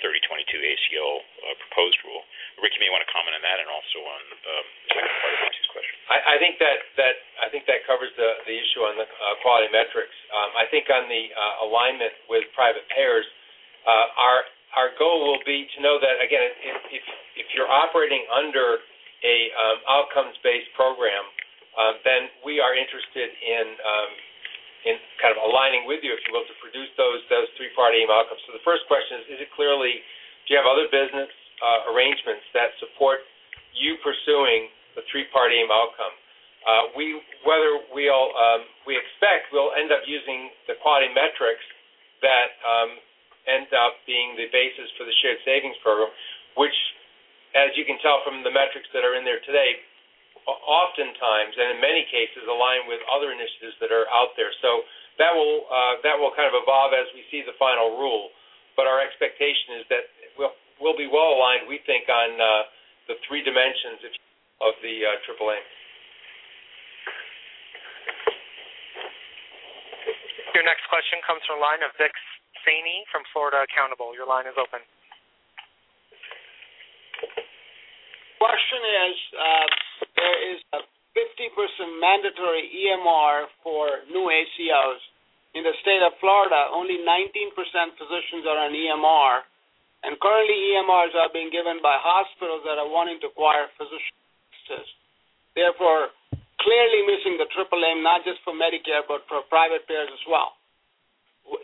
3022 0.00 0.56
ACO 0.56 1.04
uh, 1.20 1.54
proposed 1.68 1.98
rule. 2.06 2.22
Rick, 2.62 2.78
you 2.78 2.82
may 2.86 2.92
want 2.94 3.02
to 3.02 3.10
comment 3.10 3.34
on 3.34 3.42
that, 3.42 3.58
and 3.58 3.66
also 3.66 3.98
on 3.98 4.22
um, 4.30 4.66
the 4.86 4.90
second 4.94 5.14
part 5.18 5.32
of 5.34 5.40
Marcy's 5.42 5.68
question. 5.74 5.94
I, 6.06 6.18
I 6.32 6.36
think 6.38 6.62
that 6.62 6.78
that 6.96 7.14
I 7.42 7.50
think 7.50 7.66
that 7.66 7.82
covers 7.84 8.14
the 8.14 8.40
the 8.46 8.54
issue 8.54 8.86
on 8.86 8.94
the 8.94 9.04
uh, 9.04 9.34
quality 9.42 9.68
metrics. 9.74 10.14
Um, 10.30 10.54
I 10.54 10.70
think 10.70 10.86
on 10.86 11.10
the 11.10 11.28
uh, 11.34 11.66
alignment 11.66 12.14
with 12.30 12.46
private 12.54 12.86
payers. 12.94 13.26
Uh, 13.82 14.14
our 14.14 14.46
our 14.76 14.92
goal 14.96 15.20
will 15.20 15.42
be 15.44 15.68
to 15.76 15.78
know 15.84 16.00
that 16.00 16.20
again, 16.24 16.42
if 16.64 16.78
if, 16.90 17.04
if 17.44 17.46
you're 17.52 17.68
operating 17.68 18.24
under 18.32 18.80
a 19.22 19.36
um, 19.54 19.78
outcomes-based 19.86 20.74
program, 20.74 21.22
uh, 21.78 21.94
then 22.02 22.26
we 22.42 22.58
are 22.58 22.74
interested 22.74 23.30
in 23.30 23.66
um, 23.80 24.10
in 24.82 24.94
kind 25.22 25.30
of 25.30 25.38
aligning 25.38 25.86
with 25.86 26.02
you, 26.02 26.10
if 26.10 26.20
you 26.26 26.34
will, 26.34 26.46
to 26.48 26.56
produce 26.58 26.90
those 26.98 27.22
those 27.30 27.48
three-part 27.54 27.94
aim 27.94 28.10
outcomes. 28.10 28.40
So 28.48 28.56
the 28.56 28.64
first 28.66 28.88
question 28.88 29.22
is: 29.22 29.38
Is 29.38 29.40
it 29.46 29.50
clearly? 29.54 30.02
Do 30.44 30.56
you 30.56 30.58
have 30.58 30.66
other 30.66 30.90
business 30.90 31.30
uh, 31.62 31.92
arrangements 31.94 32.42
that 32.50 32.74
support 32.82 33.22
you 33.76 33.94
pursuing 34.02 34.68
the 34.98 35.06
three-part 35.06 35.54
aim 35.54 35.70
outcome? 35.70 36.14
Uh, 36.62 36.94
we 36.94 37.18
whether 37.44 37.82
we'll 37.90 38.30
um, 38.34 38.66
we 38.86 38.96
expect 38.96 39.52
we'll 39.52 39.74
end 39.76 39.92
up 39.92 40.02
using 40.06 40.50
the 40.66 40.74
quality 40.80 41.10
metrics 41.10 41.62
that 42.22 42.54
um, 42.62 42.98
ends 43.46 43.70
up 43.74 43.98
being 44.06 44.38
the 44.38 44.46
basis 44.54 44.86
for 44.94 45.02
the 45.02 45.14
shared 45.22 45.40
savings 45.42 45.76
program, 45.82 46.10
which, 46.54 46.74
as 47.58 47.74
you 47.74 47.82
can 47.82 47.98
tell 47.98 48.22
from 48.22 48.46
the 48.46 48.52
metrics 48.54 48.86
that 48.94 49.02
are 49.02 49.18
in 49.18 49.26
there 49.26 49.42
today, 49.42 49.82
oftentimes 50.46 51.54
and 51.54 51.78
in 51.78 51.78
many 51.78 52.02
cases 52.10 52.42
align 52.50 52.90
with 52.90 52.98
other 53.06 53.30
initiatives 53.30 53.78
that 53.78 53.94
are 53.94 54.10
out 54.10 54.34
there. 54.34 54.50
So 54.58 54.82
that 55.22 55.30
will 55.30 55.66
uh, 55.70 56.02
that 56.02 56.18
will 56.18 56.34
kind 56.34 56.50
of 56.50 56.56
evolve 56.58 56.90
as 56.96 57.06
we 57.14 57.22
see 57.30 57.46
the 57.46 57.54
final 57.62 57.94
rule. 57.98 58.34
But 58.74 58.90
our 58.90 58.98
expectation 58.98 59.78
is 59.78 59.84
that 59.92 60.04
we'll 60.34 60.54
we'll 60.82 60.98
be 60.98 61.06
well 61.06 61.38
aligned. 61.38 61.70
We 61.70 61.78
think 61.86 62.10
on 62.10 62.30
uh, 62.40 62.46
the 63.06 63.16
three 63.28 63.46
dimensions 63.46 64.02
of 64.62 64.74
the 64.82 64.94
uh, 65.06 65.26
AAA. 65.26 65.58
Your 70.58 70.66
next 70.68 70.84
question 70.92 71.16
comes 71.24 71.40
from 71.48 71.58
the 71.58 71.64
line 71.64 71.80
of 71.80 71.96
Vic 71.96 72.12
Saini 72.62 73.06
from 73.10 73.22
Florida 73.34 73.66
Accountable. 73.66 74.14
Your 74.14 74.26
line 74.26 74.46
is 74.46 74.56
open. 74.58 74.82
Question 78.38 78.82
is, 78.82 79.16
uh, 79.38 79.66
there 80.18 80.38
is 80.50 80.58
a 80.74 80.80
50% 81.14 82.02
mandatory 82.02 82.66
EMR 82.66 83.46
for 83.62 84.02
new 84.10 84.26
ACOs. 84.26 85.00
In 85.54 85.62
the 85.62 85.76
state 85.84 86.00
of 86.00 86.16
Florida, 86.18 86.72
only 86.72 86.98
19% 87.04 87.52
physicians 88.00 88.48
are 88.48 88.58
on 88.66 88.72
EMR, 88.72 89.44
and 90.02 90.18
currently 90.18 90.58
EMRs 90.72 91.14
are 91.14 91.30
being 91.30 91.52
given 91.52 91.78
by 91.84 91.94
hospitals 92.00 92.64
that 92.64 92.80
are 92.80 92.88
wanting 92.88 93.20
to 93.20 93.28
acquire 93.30 93.68
physicians. 93.76 94.88
Therefore, 95.54 96.08
clearly 96.64 97.04
missing 97.04 97.36
the 97.36 97.46
triple 97.52 97.84
aim, 97.84 98.00
not 98.02 98.24
just 98.24 98.40
for 98.42 98.56
Medicare, 98.56 99.04
but 99.06 99.28
for 99.28 99.44
private 99.52 99.84
payers 99.86 100.08
as 100.08 100.24
well 100.24 100.56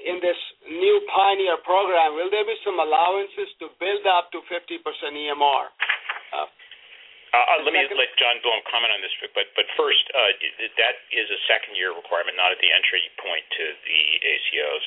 in 0.05 0.19
this 0.21 0.39
new 0.67 0.97
Pioneer 1.13 1.59
program, 1.63 2.15
will 2.19 2.31
there 2.31 2.45
be 2.45 2.57
some 2.65 2.79
allowances 2.79 3.49
to 3.63 3.71
build 3.79 4.05
up 4.09 4.33
to 4.33 4.43
50% 4.49 4.83
EMR? 4.83 5.65
Uh, 7.29 7.37
uh, 7.37 7.61
let 7.61 7.77
me 7.77 7.85
let 7.93 8.09
John 8.17 8.41
Blum 8.41 8.65
comment 8.73 8.89
on 8.89 9.05
this, 9.05 9.13
but 9.21 9.53
but 9.53 9.69
first, 9.77 10.01
uh, 10.17 10.33
that 10.81 10.97
is 11.13 11.29
a 11.29 11.41
second 11.45 11.77
year 11.77 11.93
requirement, 11.93 12.41
not 12.41 12.57
at 12.57 12.61
the 12.65 12.73
entry 12.73 13.05
point 13.21 13.45
to 13.53 13.65
the 13.85 14.03
ACOs, 14.25 14.85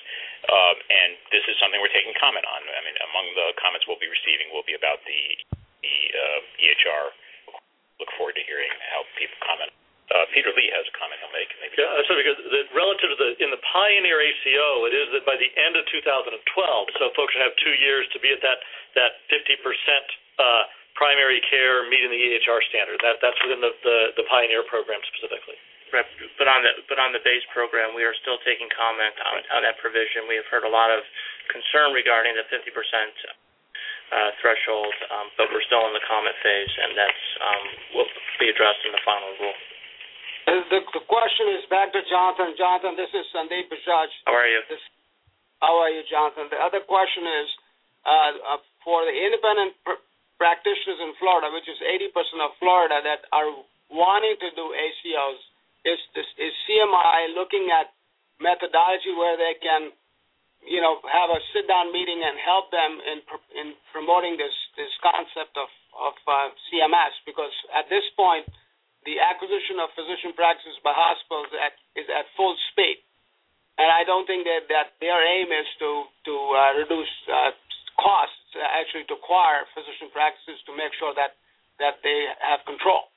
um, 0.49 0.75
and 0.89 1.09
this 1.29 1.45
is 1.45 1.53
something 1.61 1.77
we're 1.77 1.93
taking 1.93 2.17
comment 2.17 2.41
on. 2.49 2.65
I 2.65 2.81
mean, 2.81 2.97
among 3.13 3.25
the 3.37 3.53
comments 3.61 3.85
we'll 3.85 4.01
be 4.01 4.09
receiving 4.09 4.49
will 4.49 4.65
be 4.65 4.73
about 4.73 5.05
the 5.05 5.21
the 5.85 5.95
uh, 6.17 6.65
EHR. 6.65 7.13
Look 8.01 8.09
forward 8.17 8.33
to 8.33 8.43
hearing 8.49 8.73
how 8.89 9.05
people 9.21 9.37
comment 9.45 9.69
uh, 10.11 10.27
Peter 10.35 10.51
Lee 10.51 10.67
has 10.75 10.83
a 10.87 10.93
comment 10.99 11.17
he'll 11.23 11.31
make. 11.31 11.47
Maybe 11.63 11.79
yeah, 11.79 12.03
so 12.03 12.13
because 12.19 12.37
the, 12.37 12.61
relative 12.75 13.15
to 13.15 13.17
the 13.17 13.29
in 13.39 13.49
the 13.49 13.61
Pioneer 13.63 14.19
ACO, 14.19 14.85
it 14.91 14.93
is 14.93 15.07
that 15.15 15.23
by 15.23 15.39
the 15.39 15.47
end 15.55 15.79
of 15.79 15.87
2012, 15.87 16.35
so 16.99 17.03
folks 17.15 17.31
should 17.31 17.45
have 17.45 17.55
two 17.63 17.75
years 17.79 18.03
to 18.11 18.19
be 18.19 18.31
at 18.35 18.43
that 18.43 18.59
that 18.99 19.23
50 19.31 19.55
percent 19.63 20.05
uh, 20.37 20.63
primary 20.99 21.39
care 21.47 21.87
meeting 21.87 22.11
the 22.11 22.19
EHR 22.19 22.59
standard. 22.67 22.99
That 22.99 23.23
that's 23.23 23.39
within 23.39 23.63
the, 23.63 23.71
the 23.87 23.97
the 24.19 24.25
Pioneer 24.27 24.67
program 24.67 24.99
specifically. 25.15 25.55
Right, 25.91 26.07
but 26.39 26.47
on 26.47 26.63
the 26.63 26.71
but 26.87 26.99
on 26.99 27.11
the 27.11 27.23
base 27.23 27.43
program, 27.51 27.91
we 27.95 28.07
are 28.07 28.15
still 28.23 28.39
taking 28.47 28.71
comment 28.71 29.15
on, 29.27 29.43
on 29.59 29.61
that 29.67 29.75
provision. 29.79 30.23
We 30.27 30.39
have 30.39 30.47
heard 30.47 30.63
a 30.63 30.71
lot 30.71 30.87
of 30.87 31.03
concern 31.51 31.91
regarding 31.91 32.35
the 32.39 32.47
50 32.47 32.71
percent 32.71 33.11
uh, 34.11 34.31
threshold, 34.39 34.95
um, 35.11 35.27
but 35.35 35.47
we're 35.51 35.63
still 35.67 35.83
in 35.87 35.95
the 35.95 36.03
comment 36.07 36.35
phase, 36.43 36.71
and 36.79 36.91
that's 36.95 37.23
um, 37.43 37.63
will 37.95 38.11
be 38.39 38.47
addressed 38.51 38.83
in 38.87 38.91
the 38.95 39.03
final 39.03 39.35
rule. 39.39 39.55
The, 40.51 40.83
the 40.83 41.03
question 41.07 41.47
is 41.55 41.63
back 41.71 41.95
to 41.95 42.03
Jonathan. 42.11 42.51
Jonathan, 42.59 42.99
this 42.99 43.07
is 43.15 43.23
Sandeep 43.31 43.71
Bajaj. 43.71 44.09
How 44.27 44.35
are 44.35 44.51
you? 44.51 44.59
This, 44.67 44.83
how 45.63 45.79
are 45.79 45.87
you, 45.87 46.03
Jonathan? 46.11 46.51
The 46.51 46.59
other 46.59 46.83
question 46.83 47.23
is 47.23 47.47
uh, 48.03 48.59
uh, 48.59 48.59
for 48.83 49.07
the 49.07 49.15
independent 49.15 49.79
pr- 49.87 50.03
practitioners 50.35 50.99
in 50.99 51.15
Florida, 51.23 51.55
which 51.55 51.71
is 51.71 51.79
80% 51.79 52.43
of 52.43 52.51
Florida 52.59 52.99
that 52.99 53.31
are 53.31 53.47
wanting 53.87 54.35
to 54.43 54.49
do 54.51 54.75
ACOs, 54.75 55.39
is, 55.87 56.01
is, 56.19 56.27
is 56.35 56.53
CMI 56.67 57.31
looking 57.31 57.71
at 57.71 57.95
methodology 58.43 59.15
where 59.15 59.39
they 59.39 59.55
can, 59.55 59.95
you 60.67 60.83
know, 60.83 60.99
have 61.07 61.31
a 61.31 61.39
sit-down 61.55 61.95
meeting 61.95 62.27
and 62.27 62.35
help 62.35 62.75
them 62.75 62.99
in 63.07 63.23
in 63.55 63.67
promoting 63.89 64.35
this 64.35 64.53
this 64.75 64.91
concept 64.99 65.55
of 65.55 65.71
of 65.95 66.13
uh, 66.27 66.51
CMS? 66.67 67.15
Because 67.23 67.55
at 67.71 67.87
this 67.87 68.03
point, 68.19 68.45
the 69.05 69.17
acquisition 69.17 69.81
of 69.81 69.89
physician 69.97 70.33
practices 70.37 70.77
by 70.85 70.93
hospitals 70.93 71.49
at, 71.57 71.73
is 71.97 72.05
at 72.09 72.29
full 72.37 72.53
speed, 72.71 73.01
and 73.81 73.89
I 73.89 74.05
don't 74.05 74.29
think 74.29 74.45
that 74.45 74.69
that 74.69 74.93
their 75.01 75.17
aim 75.17 75.49
is 75.49 75.67
to 75.81 76.05
to 76.29 76.33
uh, 76.53 76.71
reduce 76.77 77.13
uh, 77.29 77.51
costs, 77.97 78.53
actually 78.57 79.05
to 79.09 79.17
acquire 79.17 79.65
physician 79.73 80.13
practices 80.13 80.61
to 80.69 80.71
make 80.77 80.93
sure 81.01 81.13
that 81.17 81.37
that 81.81 81.97
they 82.05 82.29
have 82.45 82.61
control. 82.69 83.09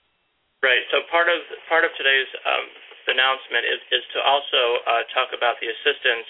Right. 0.65 0.81
So 0.89 1.05
part 1.13 1.29
of 1.29 1.45
part 1.69 1.85
of 1.85 1.93
today's 2.01 2.33
um, 2.49 2.67
announcement 3.09 3.69
is, 3.69 3.81
is 3.93 4.05
to 4.17 4.19
also 4.25 4.81
uh, 4.89 5.05
talk 5.13 5.37
about 5.37 5.61
the 5.61 5.69
assistance 5.69 6.29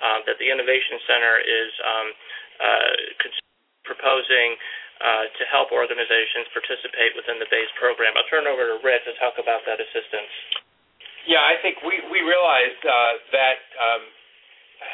uh, 0.00 0.18
that 0.24 0.40
the 0.40 0.48
Innovation 0.48 0.96
Center 1.04 1.34
is 1.44 1.70
um, 1.84 2.08
uh, 2.64 2.92
proposing 3.84 4.56
uh, 5.00 5.24
to 5.30 5.42
help 5.50 5.74
organizations 5.74 6.46
participate 6.54 7.16
within 7.18 7.38
the 7.42 7.48
BASE 7.50 7.72
program. 7.78 8.14
I'll 8.14 8.28
turn 8.30 8.46
over 8.46 8.62
to 8.74 8.76
Rick 8.82 9.04
to 9.08 9.14
talk 9.18 9.38
about 9.40 9.66
that 9.66 9.82
assistance. 9.82 10.30
Yeah, 11.24 11.40
I 11.40 11.56
think 11.64 11.80
we 11.80 12.04
we 12.12 12.20
realized 12.20 12.82
uh, 12.84 13.12
that 13.32 13.60
um, 13.80 14.02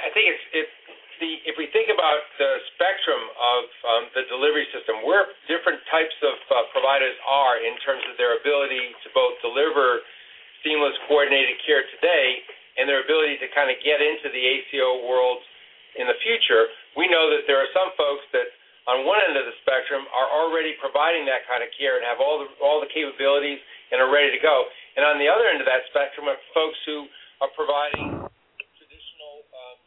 I 0.07 0.09
think 0.15 0.31
it's 0.31 0.45
it's 0.63 0.77
the 1.19 1.31
if 1.45 1.59
we 1.59 1.67
think 1.75 1.91
about 1.91 2.23
the 2.39 2.51
spectrum 2.75 3.23
of 3.35 3.63
um, 3.85 4.03
the 4.15 4.25
delivery 4.31 4.71
system, 4.71 5.03
where 5.03 5.27
different 5.51 5.83
types 5.91 6.15
of 6.23 6.39
uh, 6.49 6.71
providers 6.71 7.19
are 7.27 7.59
in 7.59 7.75
terms 7.83 8.07
of 8.07 8.15
their 8.15 8.39
ability 8.39 8.95
to 9.03 9.09
both 9.11 9.35
deliver 9.43 10.07
seamless 10.63 10.95
coordinated 11.09 11.59
care 11.67 11.83
today 11.99 12.41
and 12.79 12.87
their 12.87 13.03
ability 13.03 13.37
to 13.43 13.49
kind 13.53 13.69
of 13.69 13.77
get 13.83 13.99
into 13.99 14.31
the 14.31 14.41
ACO 14.41 15.05
world 15.05 15.43
in 15.99 16.07
the 16.07 16.17
future, 16.23 16.71
we 16.95 17.11
know 17.11 17.29
that 17.35 17.45
there 17.51 17.59
are 17.59 17.71
some 17.75 17.91
folks 17.99 18.23
that 18.31 18.47
on 18.89 19.05
one 19.05 19.21
end 19.21 19.37
of 19.37 19.45
the 19.45 19.57
spectrum 19.61 20.09
are 20.15 20.29
already 20.31 20.73
providing 20.81 21.29
that 21.29 21.45
kind 21.45 21.61
of 21.61 21.69
care 21.77 22.01
and 22.01 22.05
have 22.07 22.23
all 22.23 22.41
the 22.41 22.49
all 22.65 22.81
the 22.81 22.89
capabilities 22.89 23.61
and 23.93 24.01
are 24.01 24.09
ready 24.09 24.33
to 24.33 24.41
go. 24.41 24.65
And 24.97 25.05
on 25.05 25.21
the 25.21 25.29
other 25.29 25.51
end 25.51 25.61
of 25.61 25.69
that 25.69 25.85
spectrum 25.93 26.31
are 26.31 26.39
folks 26.57 26.79
who 26.89 27.05
are 27.45 27.53
providing 27.53 28.25
traditional 28.79 29.35
um, 29.53 29.79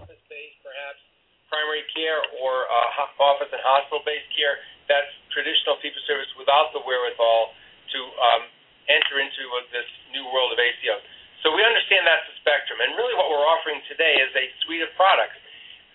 office-based, 0.00 0.58
perhaps 0.60 1.00
primary 1.48 1.86
care 1.94 2.20
or 2.42 2.66
uh, 2.66 3.22
office 3.22 3.50
and 3.54 3.62
hospital-based 3.62 4.30
care. 4.34 4.58
That's 4.90 5.10
traditional 5.34 5.78
fee-for-service 5.82 6.30
without 6.38 6.70
the 6.74 6.82
wherewithal 6.82 7.54
to 7.94 8.00
um, 8.18 8.42
enter 8.86 9.18
into 9.18 9.42
this 9.74 9.88
new 10.14 10.26
world 10.30 10.54
of 10.54 10.58
ACO. 10.58 10.98
So 11.42 11.54
we 11.54 11.62
understand 11.62 12.06
that's 12.06 12.26
the 12.26 12.38
spectrum, 12.42 12.82
and 12.82 12.98
really 12.98 13.14
what 13.14 13.30
we're 13.30 13.46
offering 13.46 13.78
today 13.86 14.18
is 14.18 14.30
a 14.34 14.46
suite 14.66 14.82
of 14.82 14.90
products 14.98 15.38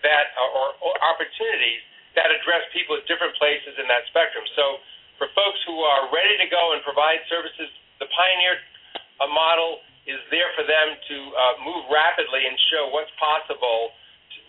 that 0.00 0.32
are, 0.36 0.72
or 0.80 0.92
opportunities 1.04 1.84
that 2.16 2.28
address 2.28 2.64
people 2.76 2.96
at 2.98 3.04
different 3.08 3.32
places 3.40 3.76
in 3.80 3.86
that 3.88 4.04
spectrum. 4.12 4.44
So 4.56 4.80
for 5.16 5.28
folks 5.32 5.60
who 5.64 5.80
are 5.80 6.10
ready 6.12 6.36
to 6.40 6.48
go 6.48 6.76
and 6.76 6.80
provide 6.84 7.22
services, 7.28 7.68
the 8.00 8.08
Pioneer 8.10 8.58
uh, 9.22 9.30
model 9.30 9.80
is 10.04 10.18
there 10.34 10.50
for 10.58 10.66
them 10.66 10.98
to 10.98 11.16
uh, 11.30 11.54
move 11.62 11.86
rapidly 11.86 12.42
and 12.42 12.58
show 12.74 12.90
what's 12.90 13.12
possible, 13.22 13.94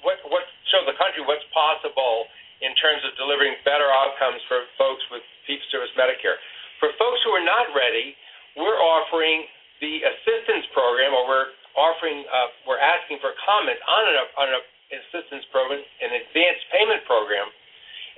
what, 0.01 0.17
what 0.33 0.43
show 0.73 0.81
the 0.89 0.97
country 0.97 1.21
what's 1.23 1.45
possible 1.53 2.25
in 2.65 2.73
terms 2.79 3.05
of 3.05 3.13
delivering 3.19 3.53
better 3.61 3.85
outcomes 3.91 4.41
for 4.49 4.65
folks 4.79 5.03
with 5.13 5.21
fee-for-service 5.45 5.93
Medicare. 5.93 6.39
For 6.81 6.89
folks 6.97 7.21
who 7.21 7.31
are 7.37 7.45
not 7.45 7.69
ready, 7.77 8.17
we're 8.57 8.79
offering 8.81 9.45
the 9.77 10.01
assistance 10.01 10.65
program, 10.73 11.13
or 11.13 11.27
we're 11.27 11.49
offering, 11.75 12.23
uh, 12.25 12.49
we're 12.65 12.81
asking 12.81 13.19
for 13.19 13.35
comment 13.45 13.77
on 13.83 14.03
an, 14.09 14.15
on 14.39 14.47
an 14.49 14.57
assistance 15.01 15.45
program, 15.49 15.81
an 15.81 16.11
advanced 16.13 16.65
payment 16.69 17.01
program, 17.09 17.49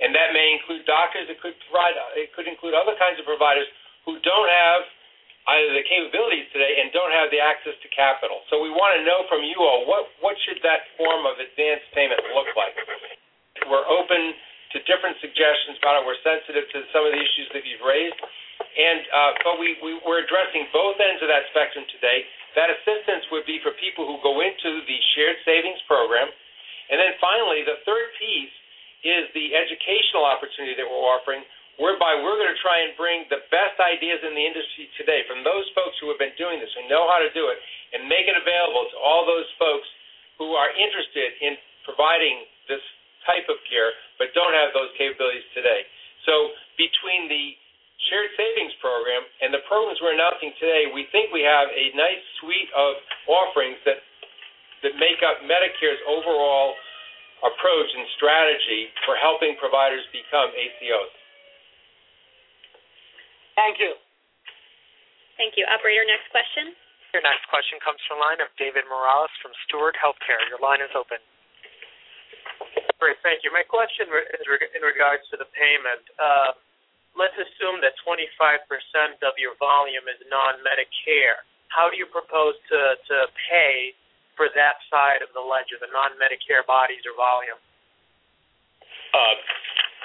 and 0.00 0.12
that 0.12 0.36
may 0.36 0.52
include 0.52 0.84
doctors. 0.84 1.28
It 1.32 1.40
could 1.40 1.56
provide. 1.68 1.96
It 2.16 2.32
could 2.36 2.48
include 2.48 2.76
other 2.76 2.94
kinds 3.00 3.16
of 3.16 3.24
providers 3.24 3.66
who 4.04 4.20
don't 4.20 4.50
have 4.50 4.84
either 5.46 5.78
the 5.78 5.86
capabilities 5.86 6.50
today 6.50 6.82
and 6.82 6.90
don't 6.90 7.14
have 7.14 7.30
the 7.30 7.38
access 7.38 7.78
to 7.78 7.88
capital. 7.94 8.42
So 8.50 8.58
we 8.58 8.70
want 8.74 8.98
to 8.98 9.06
know 9.06 9.22
from 9.30 9.46
you 9.46 9.56
all 9.62 9.86
what 9.86 10.10
what 10.18 10.34
should 10.44 10.58
that 10.66 10.90
form 10.98 11.24
of 11.24 11.38
advanced 11.38 11.86
payment 11.94 12.18
look 12.34 12.50
like. 12.58 12.74
We're 13.66 13.86
open 13.88 14.34
to 14.74 14.76
different 14.84 15.16
suggestions 15.22 15.78
about 15.78 16.02
it. 16.02 16.06
We're 16.06 16.20
sensitive 16.26 16.66
to 16.74 16.78
some 16.90 17.06
of 17.06 17.14
the 17.14 17.22
issues 17.22 17.48
that 17.54 17.62
you've 17.62 17.86
raised, 17.86 18.18
and 18.76 19.00
uh, 19.08 19.32
but 19.46 19.54
we, 19.62 19.78
we 19.80 19.96
we're 20.02 20.26
addressing 20.26 20.66
both 20.74 20.98
ends 20.98 21.22
of 21.22 21.30
that 21.30 21.46
spectrum 21.54 21.86
today. 21.94 22.26
That 22.58 22.72
assistance 22.72 23.24
would 23.30 23.46
be 23.46 23.60
for 23.62 23.70
people 23.78 24.08
who 24.08 24.18
go 24.24 24.40
into 24.42 24.82
the 24.88 24.98
shared 25.14 25.38
savings 25.46 25.78
program 25.86 26.28
and 26.90 26.96
then 27.00 27.14
finally, 27.18 27.66
the 27.66 27.82
third 27.82 28.08
piece 28.18 28.54
is 29.06 29.30
the 29.34 29.54
educational 29.54 30.26
opportunity 30.26 30.74
that 30.78 30.86
we're 30.86 31.06
offering, 31.06 31.42
whereby 31.78 32.16
we're 32.18 32.38
going 32.40 32.50
to 32.50 32.62
try 32.64 32.82
and 32.82 32.96
bring 32.96 33.28
the 33.28 33.42
best 33.52 33.76
ideas 33.78 34.22
in 34.24 34.32
the 34.32 34.44
industry 34.44 34.88
today 34.96 35.22
from 35.28 35.44
those 35.44 35.68
folks 35.76 35.94
who 36.00 36.08
have 36.08 36.18
been 36.18 36.34
doing 36.40 36.58
this, 36.58 36.72
who 36.74 36.88
know 36.88 37.04
how 37.06 37.20
to 37.20 37.30
do 37.36 37.52
it, 37.52 37.58
and 37.94 38.08
make 38.08 38.26
it 38.26 38.34
available 38.34 38.88
to 38.90 38.96
all 38.98 39.28
those 39.28 39.46
folks 39.60 39.86
who 40.40 40.56
are 40.56 40.72
interested 40.74 41.36
in 41.44 41.54
providing 41.84 42.48
this 42.66 42.82
type 43.26 43.46
of 43.50 43.58
care 43.66 43.90
but 44.18 44.30
don't 44.32 44.54
have 44.54 44.72
those 44.72 44.90
capabilities 44.96 45.44
today. 45.52 45.84
So 46.24 46.54
between 46.80 47.28
the 47.28 47.54
shared 48.08 48.30
savings 48.38 48.74
program 48.78 49.24
and 49.42 49.50
the 49.50 49.62
programs 49.66 49.98
we're 50.00 50.14
announcing 50.14 50.54
today, 50.62 50.88
we 50.92 51.08
think 51.10 51.34
we 51.34 51.42
have 51.42 51.68
a 51.68 51.92
nice 51.96 52.22
suite 52.40 52.70
of 52.76 53.00
offerings 53.26 53.78
that 53.84 54.02
that 54.86 54.94
make 55.02 55.18
up 55.26 55.42
Medicare's 55.42 55.98
overall 56.06 56.78
approach 57.42 57.90
and 57.90 58.06
strategy 58.14 58.94
for 59.02 59.18
helping 59.18 59.58
providers 59.58 60.06
become 60.14 60.54
ACOs. 60.54 61.14
Thank 63.58 63.82
you. 63.82 63.98
Thank 65.34 65.58
you. 65.58 65.66
Operator, 65.66 66.06
next 66.06 66.30
question. 66.30 66.72
Your 67.10 67.24
next 67.26 67.44
question 67.50 67.82
comes 67.82 67.98
from 68.06 68.20
the 68.20 68.24
line 68.24 68.40
of 68.44 68.48
David 68.54 68.86
Morales 68.86 69.32
from 69.42 69.50
Steward 69.66 69.98
Healthcare. 69.98 70.38
Your 70.48 70.60
line 70.62 70.84
is 70.84 70.92
open. 70.94 71.18
Great, 73.00 73.20
thank 73.20 73.44
you. 73.44 73.52
My 73.52 73.64
question 73.66 74.08
is 74.08 74.44
in 74.72 74.82
regards 74.84 75.24
to 75.28 75.36
the 75.36 75.48
payment. 75.52 76.04
Uh, 76.16 76.56
let's 77.16 77.36
assume 77.36 77.80
that 77.84 77.96
25% 78.04 78.24
of 79.24 79.36
your 79.36 79.56
volume 79.60 80.04
is 80.08 80.20
non-Medicare. 80.28 81.44
How 81.68 81.92
do 81.92 82.00
you 82.00 82.08
propose 82.08 82.56
to, 82.72 82.80
to 82.96 83.16
pay 83.48 83.92
for 84.36 84.52
that 84.52 84.76
side 84.92 85.24
of 85.24 85.32
the 85.32 85.42
ledger, 85.42 85.80
the 85.80 85.90
non-Medicare 85.90 86.62
bodies 86.68 87.02
or 87.08 87.16
volume? 87.16 87.58
Uh, 89.16 89.36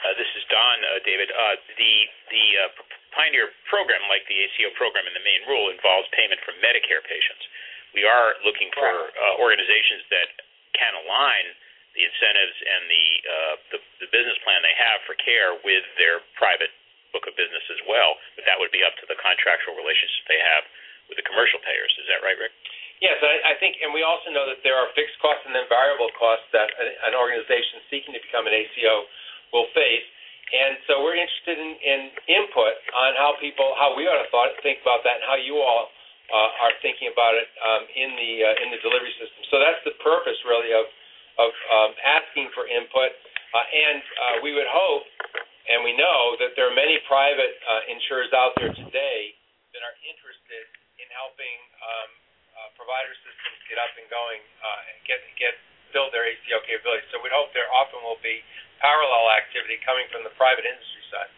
uh, 0.02 0.14
this 0.18 0.32
is 0.34 0.44
Don, 0.50 0.78
uh, 0.82 1.04
David. 1.06 1.30
Uh, 1.30 1.56
the 1.78 1.94
the 2.32 2.46
uh, 2.58 2.72
Pioneer 3.12 3.52
program, 3.68 4.00
like 4.08 4.24
the 4.32 4.40
ACO 4.40 4.72
program 4.80 5.04
in 5.04 5.12
the 5.12 5.22
main 5.22 5.44
rule, 5.52 5.68
involves 5.68 6.08
payment 6.16 6.40
from 6.48 6.56
Medicare 6.64 7.04
patients. 7.04 7.44
We 7.92 8.08
are 8.08 8.40
looking 8.48 8.72
for 8.72 8.88
uh, 8.88 9.36
organizations 9.44 10.08
that 10.16 10.32
can 10.80 10.96
align 10.96 11.46
the 11.92 12.08
incentives 12.08 12.56
and 12.64 12.84
uh, 12.88 13.56
the 14.00 14.08
business 14.16 14.40
plan 14.48 14.64
they 14.64 14.72
have 14.80 15.04
for 15.04 15.12
care 15.20 15.60
with 15.60 15.84
their 16.00 16.24
private 16.40 16.72
book 17.12 17.28
of 17.28 17.36
business 17.36 17.68
as 17.68 17.84
well. 17.84 18.16
But 18.40 18.48
that 18.48 18.56
would 18.56 18.72
be 18.72 18.80
up 18.80 18.96
to 19.04 19.06
the 19.12 19.20
contractual 19.20 19.76
relationship 19.76 20.24
they 20.32 20.40
have 20.40 20.64
with 21.12 21.20
the 21.20 21.28
commercial 21.28 21.60
payers. 21.60 21.92
Is 22.00 22.08
that 22.08 22.24
right, 22.24 22.40
Rick? 22.40 22.56
Yes, 23.02 23.18
I, 23.18 23.58
think, 23.58 23.82
and 23.82 23.90
we 23.90 24.06
also 24.06 24.30
know 24.30 24.46
that 24.46 24.62
there 24.62 24.78
are 24.78 24.86
fixed 24.94 25.18
costs 25.26 25.42
and 25.50 25.58
then 25.58 25.66
variable 25.66 26.14
costs 26.22 26.46
that 26.54 26.70
an 26.78 27.18
organization 27.18 27.82
seeking 27.90 28.14
to 28.14 28.22
become 28.22 28.46
an 28.46 28.54
ACO 28.54 29.10
will 29.50 29.66
face. 29.74 30.06
And 30.54 30.78
so 30.86 31.02
we're 31.02 31.18
interested 31.18 31.58
in, 31.58 31.72
in 31.82 32.00
input 32.30 32.78
on 32.94 33.18
how 33.18 33.42
people, 33.42 33.74
how 33.74 33.98
we 33.98 34.06
ought 34.06 34.22
to 34.22 34.62
think 34.62 34.86
about 34.86 35.02
that, 35.02 35.18
and 35.18 35.26
how 35.26 35.34
you 35.34 35.58
all 35.58 35.90
uh, 36.30 36.64
are 36.68 36.76
thinking 36.86 37.10
about 37.10 37.34
it 37.34 37.50
um, 37.66 37.84
in 37.98 38.10
the 38.20 38.32
uh, 38.46 38.64
in 38.64 38.68
the 38.70 38.80
delivery 38.86 39.16
system. 39.18 39.42
So 39.50 39.58
that's 39.58 39.82
the 39.82 39.98
purpose, 40.04 40.38
really, 40.46 40.70
of 40.76 40.86
of 41.42 41.52
um, 41.74 41.92
asking 42.06 42.54
for 42.54 42.70
input. 42.70 43.18
Uh, 43.52 43.66
and 43.66 44.00
we 44.46 44.54
would 44.56 44.68
hope, 44.70 45.04
and 45.72 45.84
we 45.84 45.92
know 45.98 46.40
that 46.40 46.56
there 46.56 46.70
are 46.70 46.76
many 46.76 47.00
private 47.08 47.56
insurers 47.92 48.32
out 48.32 48.56
there 48.62 48.72
today 48.72 49.36
that 49.76 49.82
are 49.84 49.98
interested 50.08 50.64
in 51.00 51.08
helping 51.12 51.58
um, 51.84 52.21
provider 52.82 53.14
systems 53.22 53.58
get 53.70 53.78
up 53.78 53.94
and 53.94 54.10
going 54.10 54.42
uh, 54.66 54.90
and 54.90 54.98
get 55.06 55.22
get 55.38 55.54
build 55.94 56.10
their 56.10 56.26
ACO 56.26 56.58
capabilities. 56.66 57.06
So 57.14 57.22
we 57.22 57.30
hope 57.30 57.54
there 57.54 57.70
often 57.70 58.02
will 58.02 58.20
be 58.26 58.42
parallel 58.82 59.30
activity 59.38 59.78
coming 59.86 60.10
from 60.10 60.26
the 60.26 60.34
private 60.40 60.66
industry 60.66 61.04
side. 61.14 61.32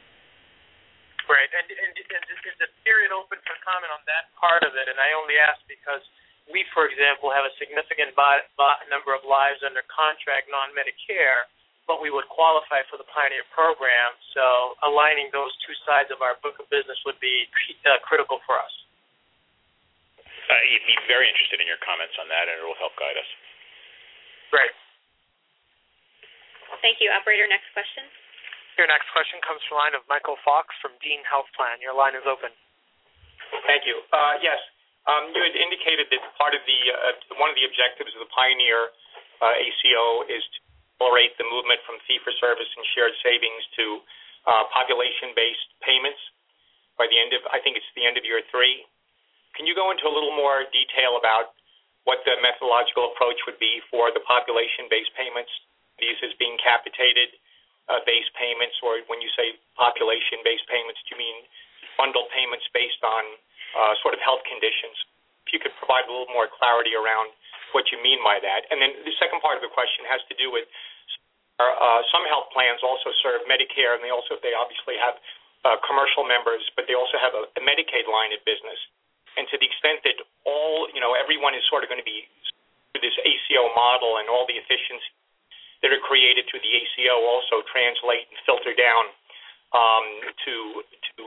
Great. 1.27 1.49
And, 1.55 1.65
and, 1.67 1.91
and 1.95 2.23
is 2.29 2.57
the 2.59 2.69
period 2.83 3.09
open 3.15 3.39
for 3.43 3.55
comment 3.63 3.91
on 3.91 4.03
that 4.05 4.29
part 4.37 4.61
of 4.61 4.75
it? 4.75 4.85
And 4.91 4.99
I 4.99 5.15
only 5.15 5.39
ask 5.39 5.57
because 5.65 6.03
we, 6.51 6.67
for 6.75 6.85
example, 6.85 7.31
have 7.31 7.47
a 7.47 7.53
significant 7.55 8.11
bi- 8.13 8.43
bi- 8.59 8.83
number 8.91 9.15
of 9.15 9.23
lives 9.23 9.63
under 9.63 9.81
contract, 9.87 10.51
non-Medicare, 10.51 11.47
but 11.87 12.03
we 12.03 12.11
would 12.11 12.27
qualify 12.27 12.83
for 12.91 12.99
the 12.99 13.07
Pioneer 13.07 13.47
program. 13.55 14.11
So 14.35 14.75
aligning 14.83 15.31
those 15.31 15.51
two 15.63 15.75
sides 15.87 16.11
of 16.11 16.19
our 16.19 16.35
book 16.43 16.59
of 16.59 16.67
business 16.67 16.99
would 17.07 17.19
be 17.23 17.47
uh, 17.87 18.03
critical 18.03 18.43
for 18.43 18.59
us. 18.59 18.71
Uh, 20.53 20.61
he'd 20.69 20.85
be 20.85 20.93
very 21.09 21.25
interested 21.25 21.57
in 21.57 21.65
your 21.65 21.81
comments 21.81 22.13
on 22.21 22.29
that, 22.29 22.45
and 22.45 22.61
it 22.61 22.65
will 22.65 22.77
help 22.77 22.93
guide 22.93 23.17
us. 23.17 23.25
Great. 24.53 24.69
Thank 26.85 27.01
you. 27.01 27.09
Operator, 27.09 27.49
next 27.49 27.73
question. 27.73 28.05
Your 28.77 28.85
next 28.85 29.09
question 29.13 29.41
comes 29.41 29.65
from 29.65 29.77
the 29.77 29.81
line 29.81 29.95
of 29.97 30.05
Michael 30.05 30.37
Fox 30.45 30.69
from 30.77 30.93
Dean 31.01 31.25
Health 31.25 31.49
Plan. 31.57 31.81
Your 31.81 31.97
line 31.97 32.13
is 32.13 32.25
open. 32.29 32.53
Thank 33.65 33.89
you. 33.89 34.01
Uh, 34.13 34.37
yes, 34.45 34.57
um, 35.09 35.33
you 35.33 35.41
had 35.41 35.57
indicated 35.57 36.09
that 36.13 36.21
part 36.37 36.53
of 36.53 36.61
the 36.69 36.79
uh, 36.89 37.37
one 37.41 37.49
of 37.49 37.57
the 37.57 37.65
objectives 37.65 38.13
of 38.13 38.21
the 38.21 38.31
Pioneer 38.33 38.93
uh, 39.41 39.57
ACO 39.57 40.25
is 40.29 40.41
to 40.41 40.57
accelerate 40.97 41.33
the 41.41 41.45
movement 41.49 41.81
from 41.85 42.01
fee-for-service 42.05 42.69
and 42.77 42.83
shared 42.93 43.13
savings 43.21 43.63
to 43.77 43.85
uh, 44.49 44.63
population-based 44.73 45.69
payments 45.85 46.21
by 46.97 47.05
the 47.09 47.17
end 47.17 47.33
of 47.37 47.41
I 47.53 47.61
think 47.61 47.77
it's 47.77 47.89
the 47.93 48.05
end 48.05 48.17
of 48.17 48.25
year 48.25 48.41
three. 48.49 48.85
Can 49.53 49.69
you 49.69 49.77
go 49.77 49.93
into 49.93 50.09
a 50.09 50.13
little 50.13 50.33
more 50.33 50.65
detail 50.73 51.17
about 51.17 51.53
what 52.03 52.19
the 52.27 52.35
methodological 52.41 53.13
approach 53.13 53.37
would 53.47 53.57
be 53.61 53.79
for 53.87 54.09
the 54.11 54.21
population-based 54.25 55.13
payments? 55.15 55.51
These 56.01 56.17
as 56.25 56.33
being 56.41 56.57
capitated 56.59 57.37
uh, 57.87 58.01
payments, 58.35 58.75
or 58.81 58.99
when 59.07 59.21
you 59.21 59.29
say 59.37 59.55
population-based 59.77 60.67
payments, 60.67 60.99
do 61.05 61.15
you 61.15 61.19
mean 61.21 61.37
bundle 61.99 62.25
payments 62.33 62.65
based 62.73 63.01
on 63.05 63.23
uh, 63.77 63.93
sort 64.01 64.17
of 64.17 64.21
health 64.23 64.41
conditions? 64.49 64.97
If 65.45 65.53
you 65.53 65.59
could 65.61 65.75
provide 65.77 66.07
a 66.07 66.11
little 66.11 66.31
more 66.33 66.49
clarity 66.49 66.95
around 66.97 67.29
what 67.75 67.89
you 67.93 67.99
mean 68.01 68.21
by 68.23 68.39
that. 68.41 68.65
And 68.71 68.79
then 68.79 68.93
the 69.05 69.15
second 69.19 69.41
part 69.41 69.57
of 69.59 69.63
the 69.65 69.71
question 69.73 70.05
has 70.07 70.21
to 70.29 70.35
do 70.37 70.49
with 70.49 70.65
uh, 71.61 72.01
some 72.09 72.25
health 72.25 72.49
plans 72.49 72.81
also 72.81 73.13
serve 73.21 73.45
Medicare, 73.45 73.93
and 73.93 74.01
they 74.01 74.09
also 74.09 74.41
they 74.41 74.57
obviously 74.57 74.97
have 74.97 75.17
commercial 75.87 76.27
members, 76.27 76.59
but 76.75 76.89
they 76.89 76.97
also 76.97 77.15
have 77.21 77.31
a 77.37 77.61
Medicaid 77.63 78.09
line 78.09 78.33
of 78.35 78.41
business. 78.43 78.79
And 79.37 79.49
to 79.49 79.57
the 79.57 79.65
extent 79.65 80.05
that 80.05 80.17
all 80.45 80.87
you 80.93 81.01
know, 81.01 81.17
everyone 81.17 81.57
is 81.57 81.65
sort 81.69 81.81
of 81.81 81.89
going 81.89 82.01
to 82.01 82.05
be 82.05 82.29
this 83.01 83.17
ACO 83.25 83.73
model 83.73 84.21
and 84.21 84.29
all 84.29 84.45
the 84.45 84.55
efficiency 84.55 85.11
that 85.83 85.91
are 85.91 85.99
created 85.99 86.47
through 86.47 86.63
the 86.63 86.71
ACO 86.71 87.27
also 87.27 87.59
translate 87.67 88.29
and 88.31 88.39
filter 88.47 88.71
down 88.71 89.03
um, 89.75 90.05
to 90.45 90.55
to 91.17 91.21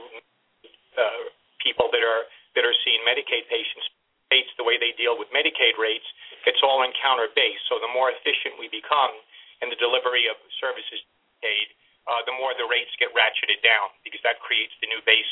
uh, 0.97 1.23
people 1.61 1.91
that 1.93 2.01
are 2.01 2.25
that 2.57 2.63
are 2.65 2.77
seeing 2.83 3.03
Medicaid 3.05 3.45
patients. 3.51 3.85
States 4.27 4.51
the 4.59 4.67
way 4.67 4.75
they 4.75 4.91
deal 4.99 5.15
with 5.15 5.31
Medicaid 5.31 5.79
rates, 5.79 6.03
it's 6.43 6.59
all 6.59 6.83
encounter 6.83 7.31
based. 7.31 7.63
So 7.71 7.79
the 7.79 7.87
more 7.87 8.11
efficient 8.11 8.59
we 8.59 8.67
become 8.67 9.15
in 9.63 9.71
the 9.71 9.79
delivery 9.79 10.27
of 10.27 10.35
services 10.59 10.99
aid, 11.47 11.71
uh, 12.11 12.27
the 12.27 12.35
more 12.35 12.51
the 12.59 12.67
rates 12.67 12.91
get 12.99 13.15
ratcheted 13.15 13.63
down 13.63 13.87
because 14.03 14.19
that 14.27 14.43
creates 14.43 14.75
the 14.83 14.91
new 14.91 14.99
base 15.07 15.31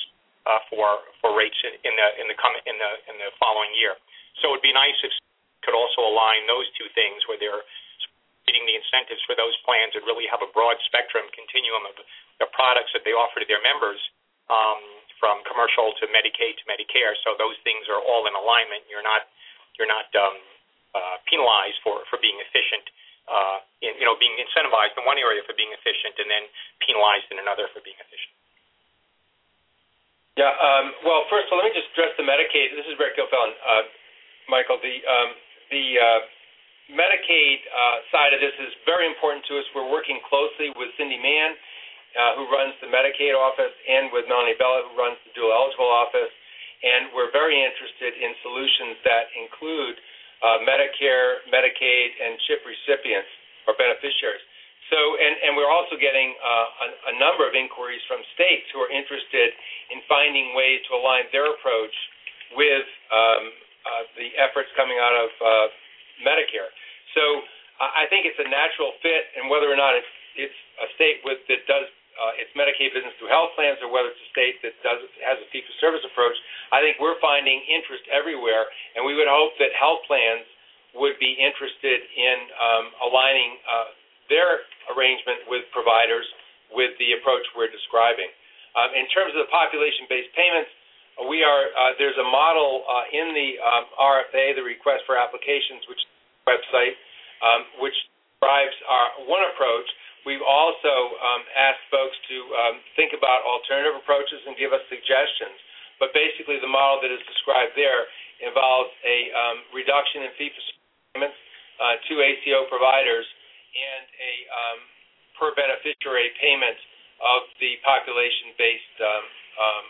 for 0.70 1.02
for 1.22 1.34
rates 1.34 1.58
in, 1.66 1.96
the 1.98 3.30
following 3.42 3.74
year. 3.78 3.98
So 4.42 4.54
it'd 4.54 4.66
be 4.66 4.76
nice 4.76 4.98
if 5.02 5.12
could 5.66 5.74
also 5.74 6.06
align 6.06 6.46
those 6.46 6.70
two 6.78 6.86
things 6.94 7.26
where 7.26 7.42
they're 7.42 7.66
creating 8.46 8.70
the 8.70 8.78
incentives 8.78 9.26
for 9.26 9.34
those 9.34 9.58
plans 9.66 9.98
and 9.98 10.06
really 10.06 10.30
have 10.30 10.46
a 10.46 10.50
broad 10.54 10.78
spectrum 10.86 11.26
continuum 11.34 11.90
of 11.90 11.98
the 12.38 12.46
products 12.54 12.94
that 12.94 13.02
they 13.02 13.18
offer 13.18 13.42
to 13.42 13.48
their 13.50 13.64
members, 13.66 13.98
um, 14.54 14.78
from 15.18 15.42
commercial 15.50 15.90
to 15.98 16.06
Medicaid 16.14 16.54
to 16.62 16.66
Medicare. 16.70 17.18
So 17.26 17.34
those 17.42 17.58
things 17.66 17.90
are 17.90 17.98
all 17.98 18.30
in 18.30 18.38
alignment. 18.38 18.86
You're 18.86 19.02
not 19.02 19.26
um, 20.14 20.38
uh, 20.94 21.18
penalized 21.26 21.82
for 21.82 22.06
being 22.22 22.38
efficient. 22.38 22.86
Uh, 23.26 23.58
you 23.82 24.06
know, 24.06 24.14
being 24.22 24.38
incentivized 24.38 24.94
in 24.94 25.02
one 25.02 25.18
area 25.18 25.42
for 25.50 25.58
being 25.58 25.74
efficient, 25.74 26.14
and 26.22 26.30
then 26.30 26.46
penalized 26.86 27.26
in 27.34 27.42
another 27.42 27.66
for 27.74 27.82
being 27.82 27.98
efficient. 27.98 28.35
Yeah. 30.36 30.52
Um, 30.52 30.92
well, 31.08 31.24
first 31.32 31.48
of 31.48 31.56
all, 31.56 31.64
let 31.64 31.72
me 31.72 31.76
just 31.80 31.88
address 31.96 32.12
the 32.20 32.28
Medicaid. 32.28 32.76
This 32.76 32.84
is 32.92 33.00
Rick 33.00 33.16
Gilfillan. 33.16 33.56
Uh, 33.56 33.88
Michael, 34.52 34.76
the 34.84 35.00
um, 35.08 35.32
the 35.72 35.86
uh, 35.96 36.22
Medicaid 36.92 37.64
uh, 37.72 37.98
side 38.12 38.36
of 38.36 38.44
this 38.44 38.52
is 38.60 38.76
very 38.84 39.08
important 39.08 39.48
to 39.48 39.56
us. 39.56 39.66
We're 39.72 39.88
working 39.88 40.20
closely 40.28 40.76
with 40.76 40.92
Cindy 41.00 41.16
Mann, 41.16 41.56
who 42.36 42.52
runs 42.52 42.76
the 42.84 42.92
Medicaid 42.92 43.32
office, 43.32 43.72
and 43.88 44.12
with 44.12 44.28
Melanie 44.28 44.60
Bella, 44.60 44.84
who 44.92 45.00
runs 45.00 45.16
the 45.24 45.32
dual 45.40 45.56
eligible 45.56 45.88
office. 45.88 46.30
And 46.84 47.16
we're 47.16 47.32
very 47.32 47.56
interested 47.56 48.20
in 48.20 48.36
solutions 48.44 49.00
that 49.08 49.32
include 49.40 49.96
Medicare, 50.68 51.48
Medicaid, 51.48 52.10
and 52.22 52.36
CHIP 52.44 52.68
recipients 52.68 53.32
or 53.72 53.74
beneficiaries. 53.80 54.44
So, 54.94 55.00
and, 55.18 55.34
and 55.42 55.52
we're 55.58 55.72
also 55.72 55.98
getting 55.98 56.38
uh, 56.38 56.84
a, 56.86 56.88
a 57.10 57.14
number 57.18 57.42
of 57.42 57.58
inquiries 57.58 58.06
from 58.06 58.22
states 58.38 58.70
who 58.70 58.86
are 58.86 58.92
interested 58.94 59.50
in 59.90 60.06
finding 60.06 60.54
ways 60.54 60.86
to 60.90 60.92
align 60.94 61.26
their 61.34 61.50
approach 61.50 61.96
with 62.54 62.86
um, 63.10 63.44
uh, 63.86 64.04
the 64.14 64.30
efforts 64.38 64.70
coming 64.78 65.02
out 65.02 65.16
of 65.18 65.30
uh, 65.42 65.68
Medicare. 66.22 66.70
So 67.18 67.24
I 67.82 68.08
think 68.08 68.24
it's 68.24 68.40
a 68.40 68.48
natural 68.48 68.96
fit, 69.04 69.36
and 69.36 69.52
whether 69.52 69.68
or 69.68 69.76
not 69.76 69.96
it's 70.00 70.14
it's 70.36 70.60
a 70.84 70.88
state 71.00 71.24
with 71.24 71.40
that 71.48 71.64
does 71.68 71.88
uh, 72.16 72.40
its 72.40 72.52
Medicaid 72.56 72.96
business 72.96 73.12
through 73.20 73.32
health 73.32 73.52
plans, 73.56 73.80
or 73.84 73.92
whether 73.92 74.12
it's 74.12 74.24
a 74.24 74.32
state 74.32 74.60
that 74.64 74.76
does 74.84 75.04
has 75.24 75.40
a 75.40 75.48
fee-for-service 75.52 76.04
approach, 76.08 76.36
I 76.72 76.80
think 76.80 77.00
we're 77.00 77.20
finding 77.20 77.60
interest 77.68 78.08
everywhere, 78.12 78.68
and 78.96 79.04
we 79.04 79.16
would 79.16 79.28
hope 79.28 79.60
that 79.60 79.76
health 79.76 80.04
plans 80.08 80.48
would 80.96 81.20
be 81.20 81.36
interested 81.36 82.00
in 82.16 82.38
um, 82.56 82.86
aligning 83.04 83.60
uh, 83.68 83.92
their 84.30 84.66
arrangement 84.94 85.46
with 85.50 85.66
providers 85.72 86.26
with 86.74 86.98
the 86.98 87.18
approach 87.20 87.46
we're 87.54 87.72
describing. 87.72 88.30
Um, 88.76 88.92
in 88.92 89.08
terms 89.14 89.32
of 89.32 89.48
the 89.48 89.52
population-based 89.52 90.32
payments, 90.36 90.72
we 91.32 91.48
are 91.48 91.72
uh, 91.72 91.96
there's 91.96 92.20
a 92.20 92.28
model 92.28 92.84
uh, 92.84 93.08
in 93.16 93.32
the 93.32 93.50
um, 93.64 93.86
RFA, 93.96 94.52
the 94.60 94.66
request 94.68 95.08
for 95.08 95.16
applications, 95.16 95.88
which 95.88 96.04
website, 96.44 97.00
um, 97.40 97.62
which 97.80 97.96
drives 98.44 98.76
our 98.84 99.24
one 99.24 99.44
approach. 99.56 99.88
We've 100.28 100.44
also 100.44 100.92
um, 101.22 101.42
asked 101.56 101.88
folks 101.88 102.18
to 102.28 102.38
um, 102.52 102.76
think 103.00 103.16
about 103.16 103.48
alternative 103.48 103.96
approaches 103.96 104.44
and 104.44 104.60
give 104.60 104.76
us 104.76 104.84
suggestions. 104.92 105.56
But 106.02 106.12
basically, 106.12 106.60
the 106.60 106.68
model 106.68 107.00
that 107.00 107.14
is 107.14 107.24
described 107.32 107.80
there 107.80 108.12
involves 108.44 108.92
a 109.08 109.18
um, 109.32 109.58
reduction 109.72 110.28
in 110.28 110.36
fee 110.36 110.52
for 110.52 110.64
payments 111.16 111.40
uh, 111.80 111.96
to 112.12 112.14
ACO 112.20 112.68
providers 112.68 113.24
and 113.76 114.06
a 114.08 114.34
um, 114.50 114.80
per 115.36 115.52
beneficiary 115.54 116.32
payment 116.40 116.80
of 117.20 117.48
the 117.60 117.76
population-based 117.84 118.98
um, 119.04 119.26
um, 119.60 119.86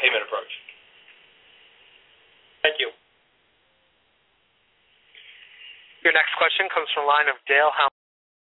payment 0.00 0.24
approach. 0.24 0.52
Thank 2.64 2.80
you. 2.80 2.92
Your 6.04 6.16
next 6.16 6.32
question 6.40 6.68
comes 6.72 6.88
from 6.96 7.04
the 7.04 7.12
line 7.12 7.28
of 7.28 7.36
Dale 7.44 7.72
Helm 7.76 7.92